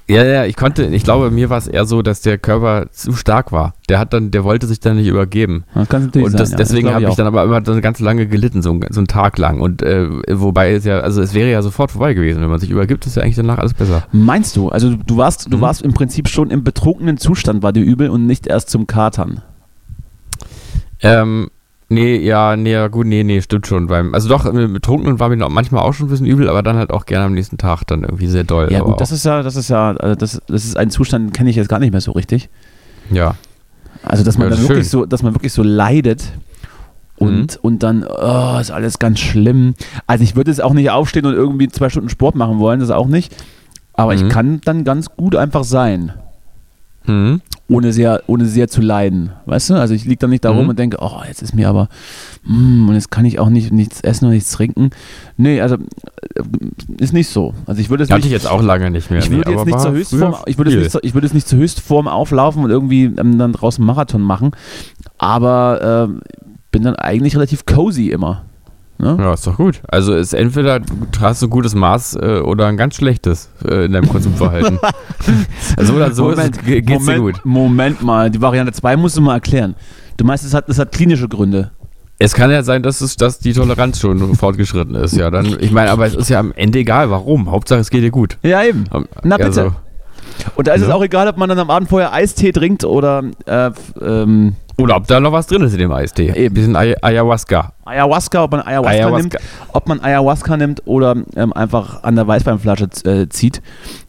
[0.08, 3.14] Ja, ja, ich konnte, ich glaube, mir war es eher so, dass der Körper zu
[3.14, 3.74] stark war.
[3.90, 5.64] Der hat dann, der wollte sich dann nicht übergeben.
[5.74, 6.38] Das kann natürlich Und sein.
[6.42, 6.58] das, ja.
[6.58, 9.08] deswegen habe glaub ich dann aber immer dann ganz lange gelitten, so, ein- so einen
[9.08, 9.62] Tag lang.
[9.62, 12.70] Und äh, wobei es ja, also es wäre ja sofort vorbei gewesen, wenn man sich
[12.70, 14.04] übergibt, ist ja eigentlich danach alles besser.
[14.12, 14.70] Meinst du?
[14.70, 15.62] Also du warst, du Mhm.
[15.62, 19.42] warst im Prinzip schon im betrunkenen Zustand, war dir übel und nicht erst zum Katern.
[21.02, 21.50] Ähm,
[21.96, 23.88] nee, ja, nee, ja, gut, nee, nee, stimmt schon.
[23.88, 26.62] Beim, also doch, mit Betrunkenen war mir noch manchmal auch schon ein bisschen übel, aber
[26.62, 28.72] dann halt auch gerne am nächsten Tag dann irgendwie sehr doll.
[28.72, 31.34] Ja gut, das ist ja, das ist ja, also das, das ist ein Zustand, den
[31.34, 32.50] kenne ich jetzt gar nicht mehr so richtig.
[33.12, 33.36] ja.
[34.04, 35.00] Also dass man Ja, das dann wirklich schön.
[35.02, 36.34] so, dass man wirklich so leidet
[37.18, 39.74] und, und dann, oh, ist alles ganz schlimm.
[40.06, 42.92] Also ich würde jetzt auch nicht aufstehen und irgendwie zwei Stunden Sport machen wollen, das
[42.92, 43.36] auch nicht.
[43.94, 44.30] Aber ich Mhm.
[44.30, 46.12] kann dann ganz gut einfach sein,
[47.06, 47.42] Hm.
[47.68, 49.32] ohne sehr, ohne sehr zu leiden.
[49.46, 49.74] Weißt du?
[49.76, 50.70] Also ich liege dann nicht da rum Mhm.
[50.70, 51.90] und denke, oh, jetzt ist mir aber,
[52.44, 54.92] mm, und jetzt kann ich auch nicht nichts essen und nichts trinken.
[55.38, 56.44] Nee, also äh,
[57.00, 57.54] ist nicht so.
[57.66, 59.20] Also ich würde es Hatte nicht, ich jetzt auch lange nicht mehr.
[59.20, 61.34] ich nee, würde jetzt aber nicht zur Höchstform, ich würde jetzt nicht, ich würde jetzt
[61.34, 64.52] nicht zur Höchstform auflaufen und irgendwie ähm, dann draußen Marathon machen,
[65.18, 66.22] aber ähm,
[66.72, 68.44] bin dann eigentlich relativ cozy immer.
[68.98, 69.18] Ne?
[69.20, 69.82] Ja, ist doch gut.
[69.90, 73.92] Also ist entweder du hast ein gutes Maß äh, oder ein ganz schlechtes äh, in
[73.92, 74.80] deinem Konsumverhalten.
[75.78, 77.46] also oder so ist es, ge- geht's dir Moment, gut.
[77.46, 79.76] Moment mal, die Variante 2 musst du mal erklären.
[80.18, 81.72] Du meinst, es hat, es hat klinische Gründe.
[82.20, 85.30] Es kann ja sein, dass, es, dass die Toleranz schon fortgeschritten ist, ja.
[85.30, 87.52] Dann, ich meine, aber es ist ja am Ende egal, warum.
[87.52, 88.38] Hauptsache es geht dir gut.
[88.44, 88.86] Ja, eben.
[88.94, 89.48] Ähm, Na bitte.
[89.64, 89.76] Also,
[90.56, 90.96] Und da ist es Ne?
[90.96, 93.72] auch egal, ob man dann am Abend vorher Eistee trinkt oder äh,
[94.02, 96.32] ähm, oder ob da noch was drin ist in dem Eistee.
[96.34, 96.54] Eben.
[96.54, 97.74] Bisschen Ay Ayahuasca.
[97.86, 99.18] Ayahuasca, ob man Ayahuasca, Ayahuasca.
[99.22, 99.38] nimmt,
[99.74, 103.62] ob man Ayahuasca nimmt oder ähm, einfach an der Weißweinflasche äh, zieht.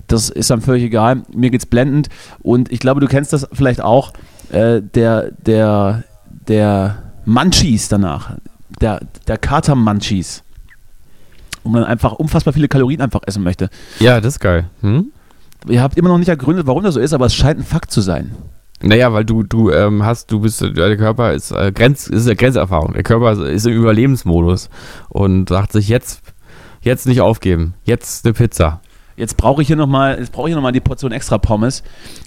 [0.09, 1.23] Das ist dann völlig egal.
[1.33, 2.09] Mir geht's blendend
[2.41, 4.13] und ich glaube, du kennst das vielleicht auch.
[4.51, 6.05] Äh, der, der,
[6.47, 8.37] der Munchies danach,
[8.81, 10.45] der, der Kater-Munchies,
[11.65, 13.69] wo man einfach unfassbar viele Kalorien einfach essen möchte.
[13.99, 14.71] Ja, das ist geil.
[14.83, 15.11] Hm?
[15.69, 17.91] Ihr habt immer noch nicht ergründet, warum das so ist, aber es scheint ein Fakt
[17.91, 18.37] zu sein.
[18.83, 22.37] Naja, weil du, du ähm, hast, du bist, der Körper ist, äh, Grenz, ist eine
[22.37, 22.93] Grenzerfahrung.
[22.93, 24.69] Der Körper ist im Überlebensmodus
[25.09, 26.21] und sagt sich jetzt,
[26.83, 27.75] jetzt nicht aufgeben.
[27.85, 28.81] Jetzt eine Pizza.
[29.17, 31.83] Jetzt brauche ich hier nochmal, jetzt brauche ich noch mal die Portion extra Pommes,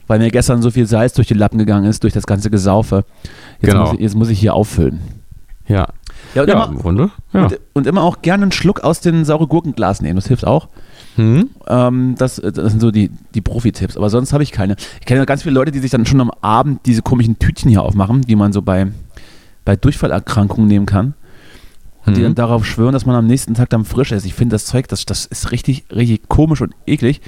[0.08, 3.06] weil mir gestern so viel Salz durch die Lappen gegangen ist, durch das ganze Gesaufe.
[3.62, 3.86] Jetzt, Genau.
[3.86, 5.00] muss, ich, jetzt muss ich hier auffüllen.
[5.68, 5.88] Ja.
[6.36, 7.10] Ja, und, Ja, immer, im Grunde.
[7.34, 7.44] Ja.
[7.46, 10.68] und, und immer auch gerne einen Schluck aus den saure Gurkenglas nehmen, das hilft auch.
[11.16, 11.50] Hm?
[11.68, 14.76] Ähm, das, das sind so die, die Profi-Tipps, aber sonst habe ich keine.
[15.00, 17.82] Ich kenne ganz viele Leute, die sich dann schon am Abend diese komischen Tütchen hier
[17.82, 18.88] aufmachen, die man so bei,
[19.66, 21.14] bei Durchfallerkrankungen nehmen kann.
[22.06, 22.26] Und die Mhm.
[22.28, 24.26] dann darauf schwören, dass man am nächsten Tag dann frisch ist.
[24.26, 27.22] Ich finde das Zeug, das, das ist richtig, richtig komisch und eklig.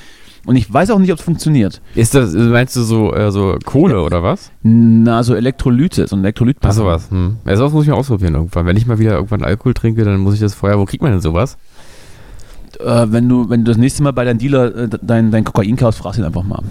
[0.45, 1.81] Und ich weiß auch nicht, ob es funktioniert.
[1.93, 4.51] Ist das, meinst du so, äh, so Kohle oder was?
[4.63, 6.57] Na, so Elektrolyte, so ein Elektrolyt.
[6.61, 7.11] Ach sowas.
[7.11, 7.37] Hm.
[7.45, 8.65] Ja, sowas muss ich mal ausprobieren irgendwann.
[8.65, 10.79] Wenn ich mal wieder irgendwann Alkohol trinke, dann muss ich das vorher.
[10.79, 11.57] Wo kriegt man denn sowas?
[12.79, 15.75] Äh, wenn, du, wenn du das nächste Mal bei deinem Dealer äh, dein, dein Kokain
[15.75, 16.63] kaufst, fragst ihn einfach mal.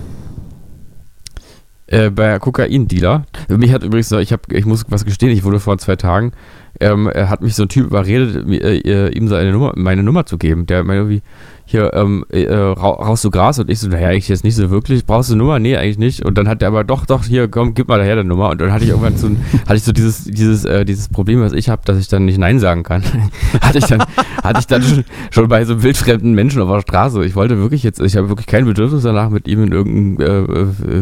[1.86, 3.24] Äh, bei Kokain-Dealer.
[3.48, 6.32] Mich hat übrigens, ich, hab, ich muss was gestehen, ich wurde vor zwei Tagen,
[6.78, 10.24] ähm, er hat mich so ein Typ überredet, mir, äh, ihm seine Nummer, meine Nummer
[10.24, 10.66] zu geben.
[10.66, 11.22] Der meinte irgendwie,
[11.70, 13.58] hier, ähm, äh, ra rauchst du Gras?
[13.60, 15.06] Und ich so, naja, eigentlich jetzt nicht so wirklich.
[15.06, 15.58] Brauchst du eine Nummer?
[15.60, 16.24] Nee, eigentlich nicht.
[16.24, 18.50] Und dann hat der aber, doch, doch, hier, komm, gib mal daher deine Nummer.
[18.50, 21.40] Und dann hatte ich irgendwann so, ein, hatte ich so dieses, dieses, äh, dieses Problem,
[21.40, 23.04] was ich habe, dass ich dann nicht Nein sagen kann.
[23.60, 24.02] hatte ich dann,
[24.42, 27.24] hatte ich dann schon, schon bei so wildfremden Menschen auf der Straße.
[27.24, 30.40] Ich wollte wirklich jetzt, ich habe wirklich kein Bedürfnis danach, mit ihm in irgendein äh,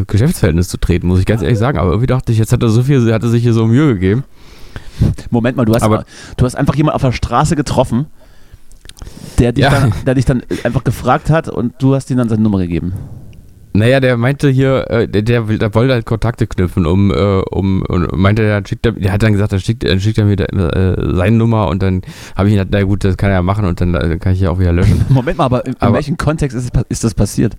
[0.01, 1.79] äh, Geschäftsverhältnis zu treten, muss ich ganz ehrlich sagen.
[1.79, 3.93] Aber irgendwie dachte ich, jetzt hat er so viel, hat er sich hier so Mühe
[3.95, 4.23] gegeben.
[5.31, 6.05] Moment mal, du hast, Aber-
[6.37, 8.07] du hast einfach jemanden auf der Straße getroffen,
[9.37, 9.69] der dich, Ja.
[9.71, 12.93] dann, der dich dann einfach gefragt hat und du hast ihm dann seine Nummer gegeben.
[13.71, 17.15] Naja, der meinte hier, äh, der, der, der wollte halt Kontakte knüpfen, um, äh,
[17.51, 20.25] um, und meinte, der schickt er, der hat dann gesagt, dann schickt, dann schickt er
[20.25, 22.01] mir da, äh, seine Nummer und dann
[22.35, 24.41] habe ich gesagt, na gut, das kann er ja machen und dann äh, kann ich
[24.41, 25.05] ja auch wieder löschen.
[25.09, 27.57] Moment mal, aber in, in Aber- welchem Kontext ist, ist das passiert?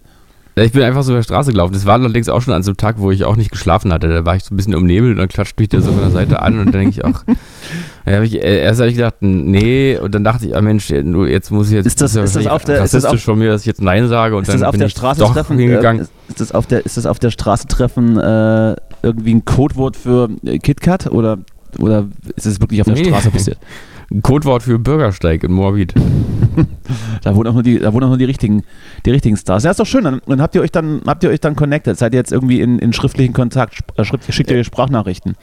[0.60, 1.72] Ja, Ich bin einfach so über die Straße gelaufen.
[1.72, 4.08] Das war allerdings auch schon an so einem Tag, wo ich auch nicht geschlafen hatte.
[4.08, 6.10] Da war ich so ein bisschen umnebelt und dann klatscht mich der so von der
[6.10, 7.24] Seite an und dann denke ich auch,
[8.04, 10.90] ja, hab ich, äh, erst habe ich gedacht, nee, und dann dachte ich, ah Mensch,
[10.90, 13.20] nur jetzt muss ich jetzt, Ist das- ist das wahrscheinlich auf der- ist das rassistisch
[13.22, 14.88] auf- von mir, dass ich jetzt Nein sage und Ist dann das auf bin der
[14.90, 15.58] Straße doch treffen?
[15.58, 16.00] hingegangen.
[16.00, 19.44] Äh, ist, ist, das auf der, ist das auf der Straße treffen äh, irgendwie ein
[19.46, 21.38] Codewort für äh, KitKat oder,
[21.78, 23.04] oder ist es wirklich auf der Nee.
[23.06, 23.58] Straße passiert?
[24.12, 25.94] Ein Codewort für Bürgersteig in Moabit.
[27.22, 28.62] Da wohnen auch nur die, da wohnen auch nur die richtigen,
[29.06, 29.62] die richtigen Stars.
[29.62, 30.04] Ja, ist doch schön.
[30.04, 31.96] Dann, dann habt ihr euch dann, habt ihr euch dann connected.
[31.96, 33.78] Seid ihr jetzt irgendwie in, in schriftlichen Kontakt?
[33.96, 35.36] Äh, schrift, schickt ihr euch Sprachnachrichten?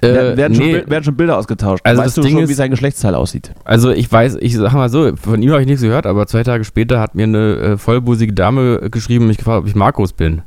[0.00, 0.82] Wer- werden, schon, nee.
[0.86, 1.82] Werden schon Bilder ausgetauscht?
[1.84, 3.52] Also weißt das du Ding schon, ist- wie sein Geschlechtsteil aussieht?
[3.64, 6.42] Also ich weiß, ich sag mal so, von ihm habe ich nichts gehört, aber zwei
[6.42, 10.12] Tage später hat mir eine äh, vollbusige Dame äh, geschrieben, mich gefragt, ob ich Markus
[10.12, 10.42] bin.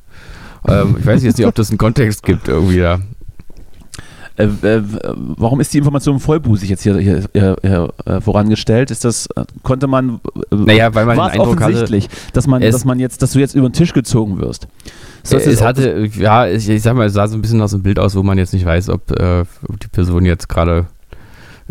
[0.68, 3.00] Ähm, ich weiß jetzt nicht, ob das einen Kontext gibt irgendwie da.
[4.42, 4.84] Äh, äh,
[5.38, 8.92] warum ist die Information vollbusig jetzt hier, hier, hier, hier äh, vorangestellt?
[8.92, 9.30] Ist das,
[9.64, 13.22] konnte man, Naja, weil man war den Eindruck hatte, offensichtlich, dass man, dass man jetzt,
[13.22, 14.68] dass du jetzt über den Tisch gezogen wirst?
[15.24, 17.72] So, es, es hatte, ja, ich, ich sag mal, es sah so ein bisschen aus
[17.72, 20.88] dem Bild aus, wo man jetzt nicht weiß, ob, äh, ob die Person jetzt gerade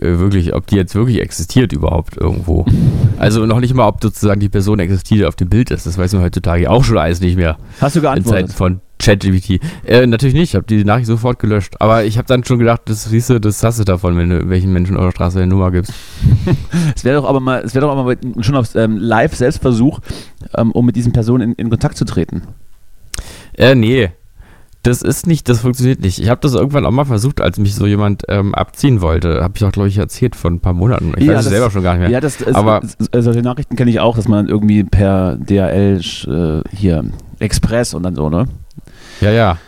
[0.01, 2.67] äh, wirklich, ob die jetzt wirklich existiert überhaupt irgendwo.
[3.19, 5.85] Also noch nicht mal, ob sozusagen die Person existiert, auf dem Bild ist.
[5.85, 7.59] Das weiß man heutzutage auch schon alles nicht mehr.
[7.79, 8.53] hast du In Zeiten geantwortet?
[8.55, 9.61] von ChatGPT.
[9.85, 11.75] Äh, natürlich nicht, ich habe die Nachricht sofort gelöscht.
[11.81, 14.49] Aber ich habe dann schon gedacht, das siehst du, das hast du davon, wenn du
[14.49, 15.93] welchen Menschen auf der Straße eine Nummer gibst.
[16.95, 20.01] Es wäre doch aber mal, es wäre doch aber mal schon auf ähm, Live-Selbstversuch,
[20.57, 22.43] ähm, um mit diesen Personen in, in Kontakt zu treten.
[23.57, 24.11] Äh, nee.
[24.83, 26.19] Das ist nicht, das funktioniert nicht.
[26.21, 29.43] Ich habe das irgendwann auch mal versucht, als mich so jemand ähm, abziehen wollte.
[29.43, 31.13] Habe ich auch, glaube ich, erzählt vor ein paar Monaten.
[31.19, 32.11] Ich Ja, weiß es selber schon gar nicht mehr.
[32.11, 36.75] Ja, das, Aber- es, solche Nachrichten kenne ich auch, dass man irgendwie per DHL äh,
[36.77, 37.05] hier
[37.41, 38.47] Express und dann so, ne?
[39.21, 39.59] Ja, ja.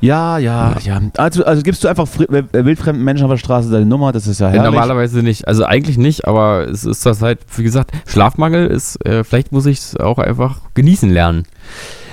[0.00, 1.00] Ja, ja, ja.
[1.16, 4.48] Also, also gibst du einfach wildfremden Menschen auf der Straße deine Nummer, das ist ja
[4.48, 4.64] herrlich.
[4.64, 5.46] Normalerweise nicht.
[5.46, 9.64] Also eigentlich nicht, aber es ist das halt, wie gesagt, Schlafmangel ist, äh, vielleicht muss
[9.66, 11.44] ich es auch einfach genießen lernen.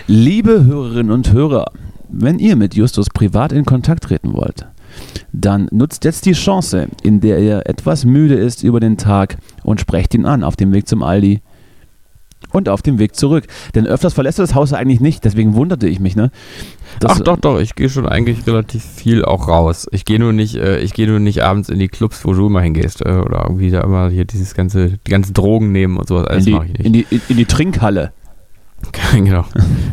[0.05, 1.65] Liebe Hörerinnen und Hörer,
[2.09, 4.67] wenn ihr mit Justus privat in Kontakt treten wollt,
[5.33, 9.81] dann nutzt jetzt die Chance, in der er etwas müde ist über den Tag und
[9.81, 11.41] sprecht ihn an auf dem Weg zum Aldi
[12.51, 13.45] und auf dem Weg zurück.
[13.75, 16.31] Denn öfters verlässt er das Haus eigentlich nicht, deswegen wunderte ich mich, ne?
[17.05, 19.87] Ach doch, doch, ich gehe schon eigentlich relativ viel auch raus.
[19.91, 22.47] Ich gehe nur nicht, äh, ich gehe nur nicht abends in die Clubs, wo du
[22.47, 23.05] immer hingehst.
[23.05, 26.23] Äh, oder irgendwie da immer hier dieses ganze, die ganzen Drogen nehmen und sowas.
[26.23, 26.85] In Alles die, mache ich nicht.
[26.85, 28.11] in, die, in, in die Trinkhalle.
[29.13, 29.45] genau.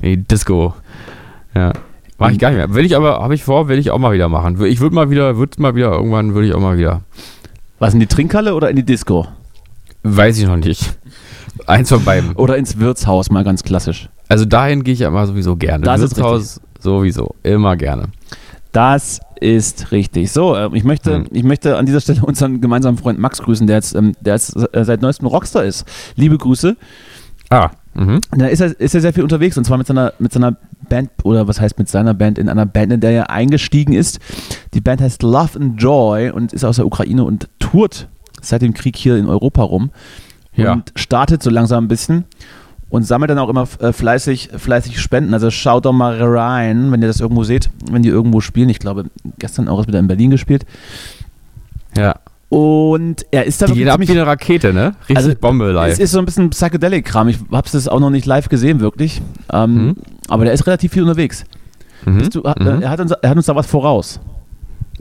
[0.03, 0.75] In die Disco.
[1.55, 1.73] Ja.
[2.19, 2.75] Mach ich gar nicht mehr.
[2.75, 4.63] Will ich aber, habe ich vor, will ich auch mal wieder machen.
[4.65, 7.03] Ich würde mal wieder, würde mal wieder, irgendwann würde ich auch mal wieder.
[7.79, 9.27] Was, in die Trinkhalle oder in die Disco?
[10.03, 10.97] Weiß ich noch nicht.
[11.67, 12.33] Eins von beiden.
[12.35, 14.09] Oder ins Wirtshaus, mal ganz klassisch.
[14.29, 15.85] Also dahin gehe ich ja immer sowieso gerne.
[15.85, 17.35] Das ist Wirtshaus sowieso.
[17.43, 18.07] Immer gerne.
[18.73, 20.31] Das ist richtig.
[20.33, 21.27] So, äh, ich möchte, Hm.
[21.31, 24.57] ich möchte an dieser Stelle unseren gemeinsamen Freund Max grüßen, der jetzt, ähm, der jetzt
[24.73, 25.87] äh, seit neuestem Rockstar ist.
[26.17, 26.77] Liebe Grüße.
[27.51, 27.71] Ah.
[27.95, 28.21] Mhm.
[28.37, 30.57] Da ist er, ist er sehr viel unterwegs und zwar mit seiner, mit seiner
[30.91, 34.19] Band, oder was heißt mit seiner Band, in einer Band, in der er eingestiegen ist.
[34.75, 38.09] Die Band heißt Love and Joy und ist aus der Ukraine und tourt
[38.43, 39.91] seit dem Krieg hier in Europa rum
[40.57, 40.73] Ja.
[40.73, 42.25] und startet so langsam ein bisschen
[42.89, 45.35] und sammelt dann auch immer äh, fleißig, fleißig Spenden.
[45.35, 48.69] Also schaut doch mal rein, wenn ihr das irgendwo seht, wenn die irgendwo spielen.
[48.69, 49.07] Ich glaube,
[49.39, 50.65] gestern auch ist wieder in Berlin gespielt.
[51.97, 52.15] Ja.
[52.49, 54.95] Und er ist da Die ab wie ziemlich- eine Rakete, ne?
[55.09, 55.93] Richtig Also, Bombe live.
[55.93, 57.27] es ist so ein bisschen Psychedelic-Kram.
[57.29, 59.21] Ich habe es auch noch nicht live gesehen, wirklich.
[59.53, 59.97] Ähm, Mhm.
[60.29, 61.45] Aber der ist relativ viel unterwegs.
[62.05, 62.31] Mhm.
[62.31, 62.83] Du, äh, Mhm.
[62.83, 64.21] er, hat uns, er hat uns da was voraus.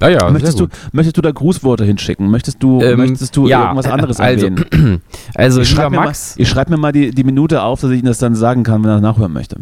[0.02, 2.30] Ah ja, möchtest, du, möchtest du da Grußworte hinschicken?
[2.30, 5.02] Möchtest du, Ähm, möchtest du ja, irgendwas anderes also, erwähnen?
[5.36, 7.82] Also, Ich lieber schreibe mir, mal, Max, ich schreib mir mal die, die Minute auf,
[7.82, 9.58] dass ich Ihnen das dann sagen kann, wenn er nachhören möchte.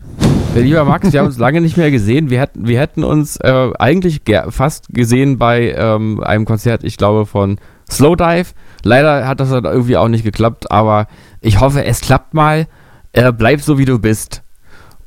[0.56, 2.30] äh, lieber Max, wir haben uns lange nicht mehr gesehen.
[2.30, 7.26] Wir hätten, wir hätten uns äh, eigentlich fast gesehen bei ähm, einem Konzert, ich glaube,
[7.26, 7.58] von
[7.90, 8.48] Slowdive.
[8.84, 11.08] Leider hat das dann irgendwie auch nicht geklappt, aber
[11.42, 12.68] ich hoffe, es klappt mal.
[13.12, 14.42] Äh, bleib so, wie du bist.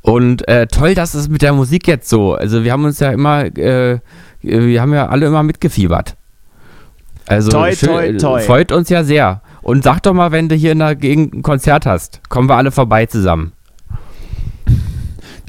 [0.07, 2.35] Und äh, toll, dass es mit der Musik jetzt so.
[2.35, 3.99] Also wir haben uns ja immer, äh,
[4.41, 6.17] wir haben ja alle immer mitgefiebert.
[7.27, 8.41] Also Toi, schön, toi, äh, toi.
[8.41, 9.43] freut uns ja sehr.
[9.63, 12.55] Und sag doch mal, wenn du hier in der Gegend ein Konzert hast, kommen wir
[12.57, 13.51] alle vorbei zusammen.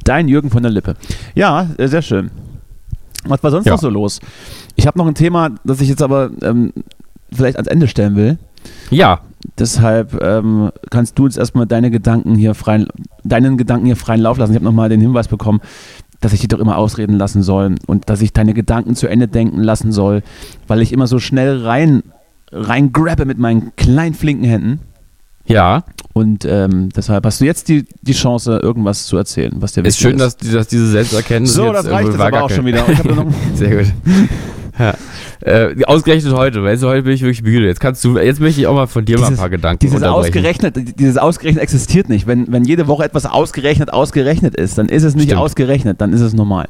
[0.04, 0.96] Dein Jürgen von der Lippe.
[1.36, 2.32] Ja, äh, sehr schön.
[3.26, 3.74] Was war sonst Ja.
[3.74, 4.20] noch so los?
[4.76, 6.74] Ich habe noch ein Thema, das ich jetzt aber ähm,
[7.32, 8.40] vielleicht ans Ende stellen will.
[8.90, 9.22] Ja,
[9.60, 12.88] Deshalb ähm, kannst du jetzt erstmal deine Gedanken hier freien,
[13.24, 14.52] deinen Gedanken hier freien Lauf lassen.
[14.52, 15.62] Ich habe nochmal den Hinweis bekommen,
[16.22, 19.28] dass ich dich doch immer ausreden lassen soll und dass ich deine Gedanken zu Ende
[19.28, 20.22] denken lassen soll,
[20.68, 22.04] weil ich immer so schnell rein,
[22.52, 24.80] rein grabbe mit meinen kleinen flinken Händen.
[25.46, 25.84] ja.
[26.14, 30.02] Und ähm, deshalb hast du jetzt die, die Chance, irgendwas zu erzählen, was dir Ist
[30.02, 30.22] wichtig schön, ist.
[30.24, 32.84] dass, die- dass diese Selbsterkenntnis so, jetzt das reicht irgendwie jetzt aber auch schon wieder.
[33.54, 33.94] Sehr gut.
[34.80, 34.94] Ja.
[35.42, 37.66] Äh, ausgerechnet heute, weißt du, heute bin ich wirklich müde.
[37.66, 39.80] Jetzt kannst du, jetzt möchte ich auch mal von dir mal ein Dieses- paar Gedanken
[39.80, 42.28] Dieses ausgerechnet, dieses ausgerechnet existiert nicht.
[42.28, 45.42] Wenn, wenn jede Woche etwas ausgerechnet ausgerechnet ist, dann ist es nicht Stimmt.
[45.42, 46.68] ausgerechnet, dann ist es normal.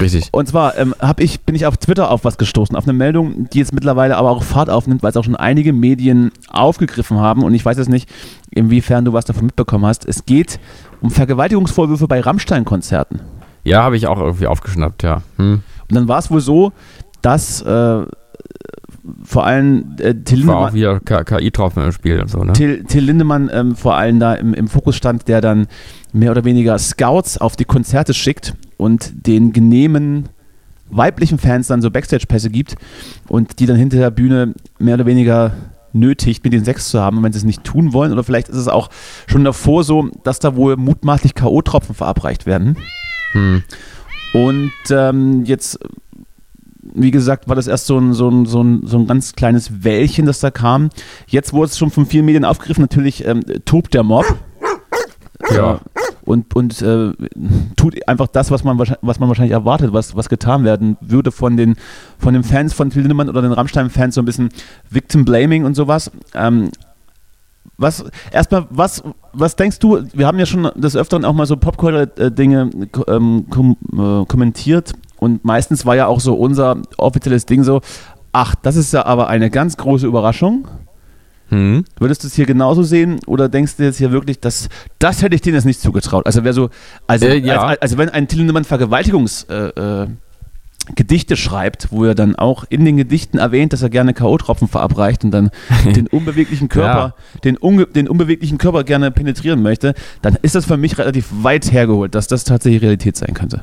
[0.00, 0.28] Richtig.
[0.32, 3.58] Und zwar ähm, ich, bin ich auf Twitter auf was gestoßen, auf eine Meldung, die
[3.58, 7.42] jetzt mittlerweile aber auch Fahrt aufnimmt, weil es auch schon einige Medien aufgegriffen haben.
[7.42, 8.08] Und ich weiß jetzt nicht,
[8.50, 10.06] inwiefern du was davon mitbekommen hast.
[10.06, 10.58] Es geht
[11.00, 13.20] um Vergewaltigungsvorwürfe bei Rammstein-Konzerten.
[13.64, 15.22] Ja, habe ich auch irgendwie aufgeschnappt, ja.
[15.36, 15.62] Hm.
[15.88, 16.72] Und dann war es wohl so,
[17.24, 18.04] dass äh,
[19.24, 22.52] vor allem äh, Till War auch Lindemann, wieder KI drauf im Spiel und so, ne?
[22.52, 25.66] Till, Till Lindemann ähm, vor allem da im, im Fokus stand, der dann
[26.12, 30.28] mehr oder weniger Scouts auf die Konzerte schickt und den genehmen
[30.90, 32.76] weiblichen Fans dann so Backstage-Pässe gibt
[33.28, 35.52] und die dann hinter der Bühne mehr oder weniger
[35.92, 38.12] nötigt, mit den Sex zu haben, wenn sie es nicht tun wollen.
[38.12, 38.90] Oder vielleicht ist es auch
[39.26, 42.76] schon davor so, dass da wohl mutmaßlich K.O.-Tropfen verabreicht werden.
[43.32, 43.62] Hm.
[44.34, 45.78] Und ähm, jetzt
[46.92, 49.84] wie gesagt, war das erst so ein, so ein, so ein, so ein ganz kleines
[49.84, 50.90] Wellchen, das da kam.
[51.26, 52.82] Jetzt wurde es schon von vielen Medien aufgegriffen.
[52.82, 54.26] Natürlich ähm, tobt der Mob.
[55.50, 55.74] Ja.
[55.74, 55.78] Äh,
[56.24, 57.12] und, und äh,
[57.76, 61.32] tut einfach das, was man, wahrscheinlich, was man wahrscheinlich erwartet, was, was getan werden würde
[61.32, 61.76] von den,
[62.18, 64.48] von den Fans von Till Lindemann oder den Rammstein-Fans, so ein bisschen
[64.88, 66.10] Victim Blaming und sowas.
[66.34, 66.70] Ähm,
[67.76, 71.56] was, erstmal, was, was denkst du, wir haben ja schon des Öfteren auch mal so
[71.56, 72.70] Popcorn-Dinge
[73.08, 77.80] ähm, kom äh, kommentiert und meistens war ja auch so unser offizielles Ding so,
[78.32, 80.68] ach, das ist ja aber eine ganz große Überraschung.
[81.48, 81.84] Hm.
[81.98, 85.34] Würdest du es hier genauso sehen oder denkst du jetzt hier wirklich, dass das hätte
[85.34, 86.26] ich denen jetzt nicht zugetraut?
[86.26, 86.70] Also wäre so,
[87.06, 87.62] also, Äh, ja.
[87.62, 92.84] als, also wenn ein Till Lindemann Vergewaltigungs äh, äh, schreibt, wo er dann auch in
[92.84, 95.50] den Gedichten erwähnt, dass er gerne K.O.-Tropfen verabreicht und dann
[95.84, 100.76] den unbeweglichen Körper, den, unge den unbeweglichen Körper gerne penetrieren möchte, dann ist das für
[100.76, 103.60] mich relativ weit hergeholt, dass das tatsächlich Realität sein könnte.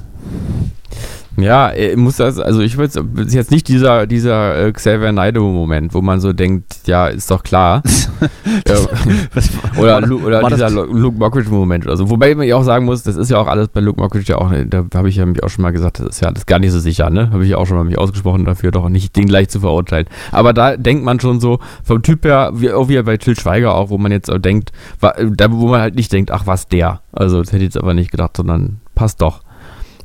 [1.37, 5.93] Ja, äh, muss das, also ich würde es jetzt nicht dieser, dieser äh, Xavier Naidoo-Moment,
[5.93, 7.81] wo man so denkt, ja, ist doch klar.
[9.79, 11.87] oder war oder war dieser Lu- Luke Mockridge-Moment.
[11.87, 14.31] Also, wobei man ja auch sagen muss, das ist ja auch alles bei Luke Mockridge
[14.33, 16.45] ja auch, da habe ich ja mich auch schon mal gesagt, das ist ja alles
[16.45, 17.31] gar nicht so sicher, ne?
[17.31, 20.07] Habe ich ja auch schon mal mich ausgesprochen dafür, doch nicht den gleich zu verurteilen.
[20.31, 23.73] Aber da denkt man schon so, vom Typ her, wie, auch wie bei Till Schweiger
[23.75, 27.01] auch, wo man jetzt auch denkt, wo man halt nicht denkt, ach was der.
[27.11, 29.41] Also, das hätte ich jetzt aber nicht gedacht, sondern passt doch.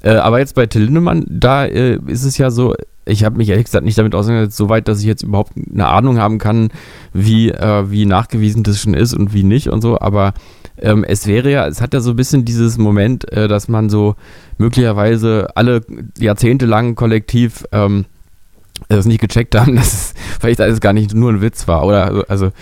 [0.06, 3.48] Äh, aber jetzt bei Till Lindemann, da äh, ist es ja so, ich habe mich
[3.48, 6.68] ehrlich gesagt nicht damit auseinandergesetzt, so weit, dass ich jetzt überhaupt eine Ahnung haben kann,
[7.12, 9.98] wie, äh, wie nachgewiesen das schon ist und wie nicht und so.
[10.00, 10.32] Aber
[10.78, 13.90] ähm, es wäre ja, es hat ja so ein bisschen dieses Moment, äh, dass man
[13.90, 14.14] so
[14.58, 15.80] möglicherweise alle
[16.16, 18.04] Jahrzehnte lang kollektiv ähm,
[18.88, 21.84] das nicht gecheckt haben, dass es vielleicht alles gar nicht nur ein Witz war.
[21.84, 22.52] Oder also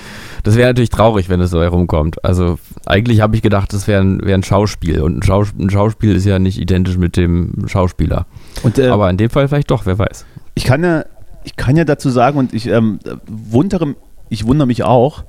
[0.45, 2.23] das wäre natürlich traurig, wenn es so herumkommt.
[2.23, 5.01] Also eigentlich habe ich gedacht, das wäre ein, wär ein Schauspiel.
[5.01, 8.27] Und ein, Schaus ein Schauspiel ist ja nicht identisch mit dem Schauspieler.
[8.63, 10.27] Und, äh, Aber in dem Fall vielleicht doch, wer weiß.
[10.55, 11.07] ich kann ja,
[11.45, 13.97] ich kann ja dazu sagen und ich ähm, wundere,
[14.29, 15.25] ich wundere mich auch,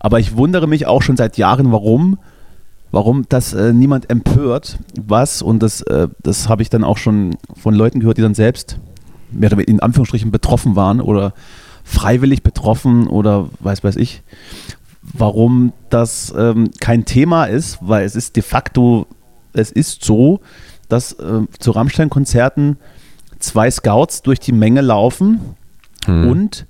[0.00, 2.18] aber ich wundere mich auch schon seit Jahren, warum,
[2.90, 7.36] warum das äh, niemand empört, was und das, äh, das habe ich dann auch schon
[7.56, 8.80] von Leuten gehört, die dann selbst
[9.30, 11.34] mehr in Anführungsstrichen betroffen waren oder
[11.86, 14.22] freiwillig betroffen oder weiß weiß ich,
[15.02, 19.06] warum das ähm, kein Thema ist, weil es ist de facto,
[19.52, 20.40] es ist so,
[20.88, 22.76] dass äh, zu Rammstein-Konzerten
[23.38, 25.40] zwei Scouts durch die Menge laufen
[26.06, 26.28] Hm.
[26.30, 26.66] und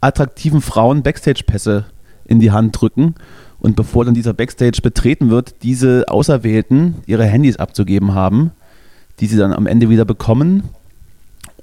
[0.00, 1.86] attraktiven Frauen Backstage-Pässe
[2.24, 3.14] in die Hand drücken.
[3.58, 8.52] Und bevor dann dieser Backstage betreten wird, diese Auserwählten ihre Handys abzugeben haben,
[9.18, 10.62] die sie dann am Ende wieder bekommen.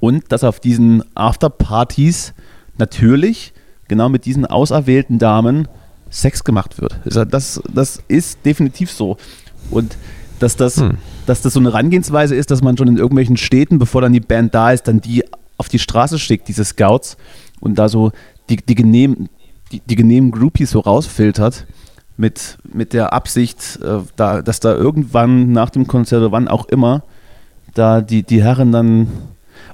[0.01, 2.33] Und dass auf diesen Afterpartys
[2.77, 3.53] natürlich
[3.87, 5.67] genau mit diesen auserwählten Damen
[6.09, 6.99] Sex gemacht wird.
[7.05, 9.17] Das, das ist definitiv so.
[9.69, 9.97] Und
[10.39, 10.97] dass das, Hm.
[11.25, 14.19] dass das so eine Herangehensweise ist, dass man schon in irgendwelchen Städten, bevor dann die
[14.19, 15.23] Band da ist, dann die
[15.57, 17.17] auf die Straße schickt, diese Scouts,
[17.61, 18.11] und da so
[18.49, 19.29] die, die, genehm,
[19.71, 21.65] die, die genehmen Groupies so rausfiltert,
[22.17, 26.65] mit, mit der Absicht, äh, da, dass da irgendwann nach dem Konzert oder wann auch
[26.65, 27.03] immer,
[27.73, 29.07] da die, die Herren dann.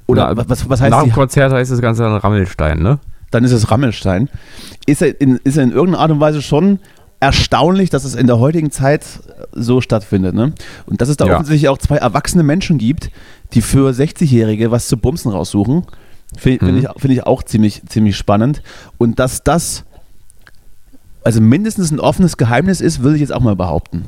[0.08, 3.00] Oder Na, was, was heißt Nach dem Konzert heißt das Ganze dann Rammelstein, ne?
[3.32, 4.28] dann ist es Rammelstein.
[4.86, 6.80] Ist er, in, ist er in irgendeiner Art und Weise schon
[7.22, 9.06] erstaunlich, dass es in der heutigen Zeit
[9.54, 10.34] so stattfindet.
[10.36, 10.54] Ne?
[10.88, 11.34] Und dass es da Ja.
[11.36, 13.10] offensichtlich auch zwei erwachsene Menschen gibt,
[13.54, 15.86] die für 60-Jährige was zu bumsen raussuchen.
[16.38, 16.78] Finde find Mhm.
[16.96, 18.64] ich, find ich auch ziemlich, ziemlich spannend.
[18.98, 19.84] Und dass das
[21.24, 24.06] also mindestens ein offenes Geheimnis ist, würde ich jetzt auch mal behaupten.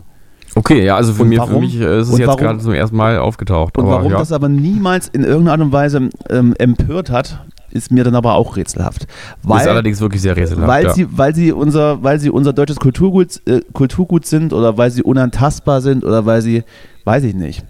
[0.56, 1.62] Okay, ja, also für, Und mir, für warum?
[1.62, 3.78] mich äh, ist es jetzt gerade zum ersten Mal aufgetaucht.
[3.78, 4.20] Und aber warum ja.
[4.20, 8.36] das aber niemals in irgendeiner Art und Weise ähm, empört hat, ist mir dann aber
[8.36, 9.08] auch rätselhaft.
[9.42, 10.68] Weil, ist allerdings wirklich sehr rätselhaft.
[10.68, 10.94] weil, ja.
[10.94, 15.02] sie, weil, sie unser, weil sie unser deutsches Kulturgut, äh, Kulturgut sind oder weil sie
[15.02, 16.64] unantastbar sind oder weil sie,
[17.04, 17.66] weiß ich nicht.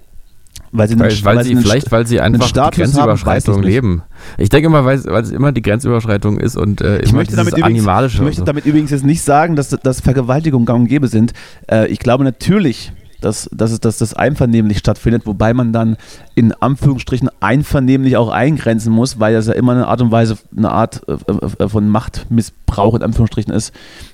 [0.76, 3.70] Weil sie, einen- Weil, weil, sie, einen vielleicht, weil sie einfach die haben, Grenzüberschreitung nicht.
[3.70, 4.02] leben.
[4.40, 7.36] Ich denke immer, weil, es- weil es immer die Grenzüberschreitung ist und äh, Ich möchte,
[7.36, 8.18] damit übrigens, Animalische.
[8.18, 8.46] ich möchte so.
[8.46, 11.34] damit übrigens jetzt nicht sagen, dass, dass Vergewaltigungen gang und gäbe sind.
[11.72, 15.96] Äh, ich glaube natürlich, dass, dass, es, dass das einvernehmlich stattfindet, wobei man dann
[16.34, 20.72] in Anführungsstrichen einvernehmlich auch eingrenzen muss, weil das ja immer eine Art und Weise, eine
[20.72, 23.74] Art äh, äh, von Machtmissbrauch in Anführungsstrichen ist,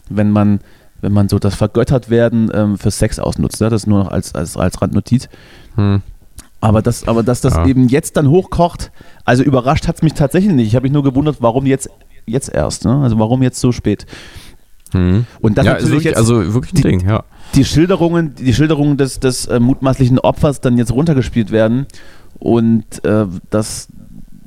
[0.10, 0.60] wenn man,
[1.02, 3.62] wenn man so das Vergöttert-Werden ähm, für Sex ausnutzt.
[3.62, 3.70] Ne?
[3.70, 5.30] Das nur noch als, als, als Randnotiz.
[5.76, 6.02] Hm.
[6.62, 7.66] Aber, das, aber dass das Ja.
[7.66, 8.92] eben jetzt dann hochkocht,
[9.26, 10.68] also überrascht hat es mich tatsächlich nicht.
[10.68, 11.90] Ich habe mich nur gewundert, warum jetzt,
[12.26, 13.02] jetzt erst, ne?
[13.02, 14.06] also warum jetzt so spät.
[14.92, 15.26] Hm.
[15.40, 17.24] Und das ja, natürlich wirklich, jetzt also wirklich die- Ding, ja.
[17.56, 21.86] die Schilderungen, die Schilderungen des, des äh, mutmaßlichen Opfers dann jetzt runtergespielt werden
[22.40, 23.88] und äh, das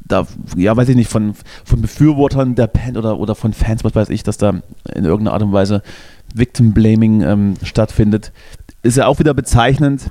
[0.08, 3.94] da, ja, weiß ich nicht, von, von Befürwortern der Band oder, oder von Fans, was
[3.94, 4.50] weiß ich, dass da
[4.94, 5.82] in irgendeiner Art und Weise
[6.34, 8.32] Victim Blaming ähm, stattfindet,
[8.82, 10.10] ist ja auch wieder bezeichnend.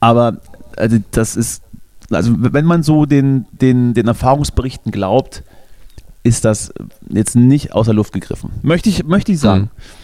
[0.00, 0.38] Aber
[0.82, 1.62] also das ist
[2.10, 5.42] also wenn man so den, den, den Erfahrungsberichten glaubt,
[6.22, 6.72] ist das
[7.08, 8.50] jetzt nicht außer Luft gegriffen.
[8.62, 9.62] Möchte ich, möchte ich sagen.
[9.62, 10.01] Mhm.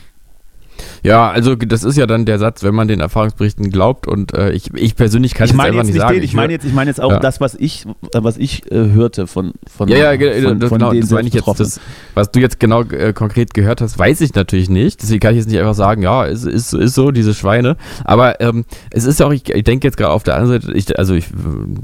[1.02, 4.50] Ja, also das ist ja dann der Satz, wenn man den Erfahrungsberichten glaubt und äh,
[4.52, 6.14] ich, ich persönlich kann ich es einfach jetzt nicht sagen.
[6.14, 7.18] den, ich meine jetzt, ich meine jetzt auch Ja.
[7.20, 10.78] das, was ich, äh, was ich äh, hörte von, von, ja, ja, von, das, von
[10.78, 11.46] genau, das meine ich jetzt.
[11.58, 11.80] Das,
[12.14, 15.02] was du jetzt genau äh, konkret gehört hast, weiß ich natürlich nicht.
[15.02, 17.76] Deswegen kann ich jetzt nicht einfach sagen, ja, es ist, ist so, diese Schweine.
[18.04, 20.76] Aber ähm, es ist ja auch, ich, ich denke jetzt gerade auf der anderen Seite,
[20.76, 21.32] ich, also ich äh,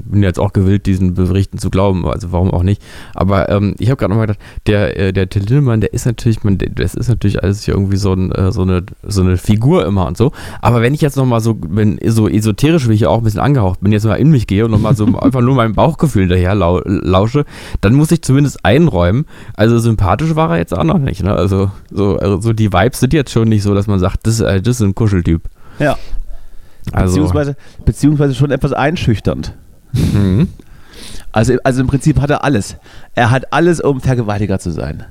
[0.05, 2.81] bin jetzt auch gewillt, diesen Berichten zu glauben, also warum auch nicht.
[3.13, 6.43] Aber ähm, ich habe gerade nochmal gedacht, der, äh, der Till Lindemann, der ist natürlich,
[6.43, 9.85] man, das ist natürlich alles hier irgendwie so, ein, äh, so, eine, so eine Figur
[9.85, 10.31] immer und so.
[10.61, 13.39] Aber wenn ich jetzt nochmal so, wenn so esoterisch, wie ich ja auch ein bisschen
[13.39, 16.55] angehaucht bin, jetzt mal in mich gehe und nochmal so einfach nur meinem Bauchgefühl hinterher
[16.55, 17.45] lau lausche,
[17.81, 19.25] dann muss ich zumindest einräumen.
[19.55, 21.23] Also sympathisch war er jetzt auch noch nicht.
[21.23, 21.33] Ne?
[21.33, 24.39] Also so, also so die Vibes sind jetzt schon nicht so, dass man sagt, das,
[24.39, 25.43] äh, das ist ein Kuscheltyp.
[25.79, 25.97] Ja,
[26.91, 29.53] Also, beziehungsweise, beziehungsweise schon etwas einschüchternd.
[29.93, 30.47] mhm.
[31.31, 32.77] Also, also im Prinzip hat er alles.
[33.13, 35.05] Er hat alles, um Vergewaltiger zu sein.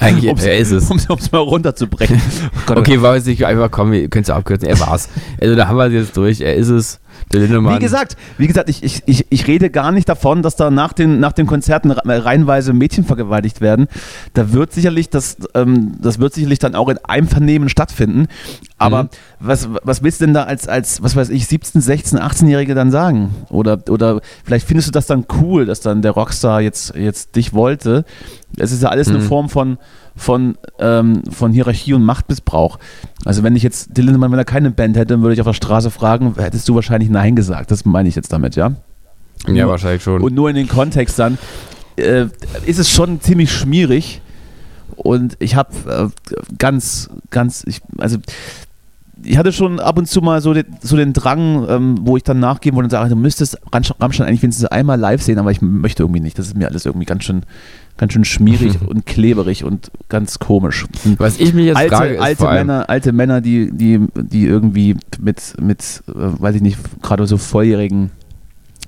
[0.00, 0.90] eigentlich, Um's- er ist es.
[0.90, 2.20] Um es mal runterzubrechen.
[2.68, 5.08] Okay, war jetzt nicht einfach, komm, ihr könnt es abkürzen, er war's.
[5.40, 7.00] Also da haben wir es jetzt durch, er ist es,
[7.32, 7.76] der Lindemann.
[7.76, 10.92] Wie gesagt, wie gesagt, ich, ich, ich, ich rede gar nicht davon, dass da nach
[10.92, 13.86] den, nach den Konzerten re- reihenweise Mädchen vergewaltigt werden.
[14.34, 18.26] Da wird sicherlich, das, ähm, das wird sicherlich dann auch in Einvernehmen stattfinden.
[18.78, 19.08] Aber Mhm.
[19.38, 22.90] was, was willst du denn da als, als, was weiß ich, 17, 16, 18-Jährige dann
[22.90, 23.30] sagen?
[23.48, 27.52] Oder, oder vielleicht findest du das dann cool, dass dann der Rockstar jetzt, jetzt dich
[27.52, 28.04] wollte.
[28.56, 29.22] Es ist ja alles eine Mhm.
[29.22, 29.78] Form von,
[30.20, 32.78] von, ähm, von Hierarchie und Machtmissbrauch.
[33.24, 35.46] Also wenn ich jetzt, Dylan Lindemann, wenn er keine Band hätte, dann würde ich auf
[35.46, 37.70] der Straße fragen, hättest du wahrscheinlich Nein gesagt.
[37.70, 38.72] Das meine ich jetzt damit, ja?
[39.48, 40.20] Ja, wahrscheinlich schon.
[40.20, 41.38] Und nur in den Kontext dann
[41.96, 42.26] äh,
[42.66, 44.20] ist es schon ziemlich schmierig.
[44.96, 48.18] Und ich habe äh, ganz, ganz, ich, also
[49.22, 52.22] ich hatte schon ab und zu mal so den, so den Drang, ähm, wo ich
[52.22, 55.62] dann nachgeben wollte und sage, du müsstest Rammstein eigentlich wenigstens einmal live sehen, aber ich
[55.62, 56.38] möchte irgendwie nicht.
[56.38, 57.42] Das ist mir alles irgendwie ganz schön,
[58.00, 60.86] ganz schön schmierig und kleberig und ganz komisch.
[61.18, 64.96] Was ich mich jetzt alte, frage, ist alte Männer, alte Männer, die, die, die irgendwie
[65.20, 68.10] mit, mit, äh, weiß ich nicht, gerade so volljährigen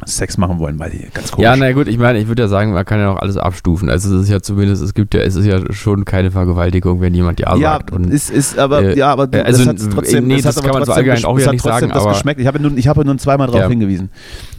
[0.06, 1.44] Sex machen wollen, weil die ganz komisch.
[1.44, 3.88] Ja, na gut, ich meine, ich würde ja sagen, man kann ja auch alles abstufen.
[3.88, 7.14] Also es ist ja zumindest, es gibt ja, es ist ja schon keine Vergewaltigung, wenn
[7.14, 7.92] jemand ja, ja, sagt.
[7.92, 10.56] Und ist, ist aber, äh, ja, aber äh, also, das hat trotzdem, nee, es das
[10.56, 12.40] hat kann man so allgemein auch ja nicht sagen, das aber- geschmeckt.
[12.40, 13.68] Ich habe nur, ich habe nur zweimal darauf Ja.
[13.68, 14.10] hingewiesen.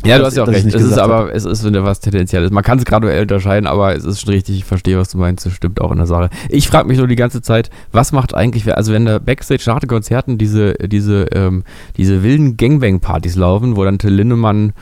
[0.05, 0.65] ja, du hast ja auch recht.
[0.65, 2.51] Es ist aber, es ist wieder was Tendenzielles.
[2.51, 5.45] Man kann es graduell unterscheiden, aber es ist schon richtig, ich verstehe, was du meinst.
[5.45, 6.29] Das stimmt auch in der Sache.
[6.49, 9.79] Ich frage mich nur die ganze Zeit, was macht eigentlich, also wenn da Backstage nach
[9.79, 11.63] den Konzerten diese, diese, ähm,
[11.97, 14.73] diese wilden Gangbang-Partys laufen, wo dann Till Lindemann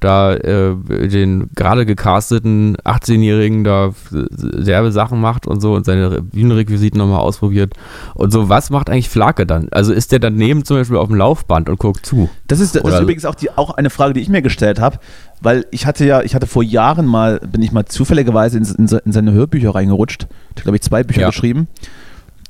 [0.00, 0.74] da äh,
[1.08, 7.74] den gerade gecasteten 18-Jährigen da derbe Sachen macht und so und seine Bühnenrequisiten nochmal ausprobiert
[8.14, 8.48] und so.
[8.48, 9.68] Was macht eigentlich Flake dann?
[9.70, 12.30] Also ist der daneben zum Beispiel auf dem Laufband und guckt zu?
[12.48, 14.98] Das ist, das ist übrigens auch, die, auch eine Frage, die ich mir gestellt habe,
[15.42, 18.88] weil ich hatte ja, ich hatte vor Jahren mal, bin ich mal zufälligerweise in, in,
[19.04, 20.26] in seine Hörbücher reingerutscht.
[20.56, 21.28] Ich glaube, ich zwei Bücher Ja.
[21.28, 21.68] geschrieben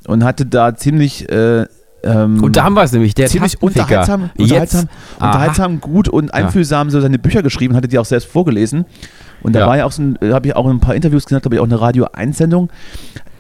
[0.07, 1.67] und hatte da ziemlich äh,
[2.03, 4.41] ähm, Und da haben wir es nämlich, der ziemlich unterhaltsam, Jetzt.
[4.41, 5.27] unterhaltsam, Aha.
[5.27, 8.85] unterhaltsam gut und einfühlsam so seine Bücher geschrieben, hatte die auch selbst vorgelesen.
[9.43, 9.67] Und da Ja.
[9.67, 11.65] war ja auch so ein, habe ich auch ein paar Interviews gesagt, habe ich auch
[11.67, 12.71] eine Radio 1 Sendung.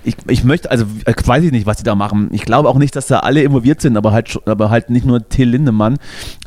[0.02, 2.28] Ich, ich möchte, also äh, weiß ich nicht, was die da machen.
[2.32, 5.28] Ich glaube auch nicht, dass da alle involviert sind, aber halt, aber halt nicht nur
[5.28, 5.98] Till Lindemann.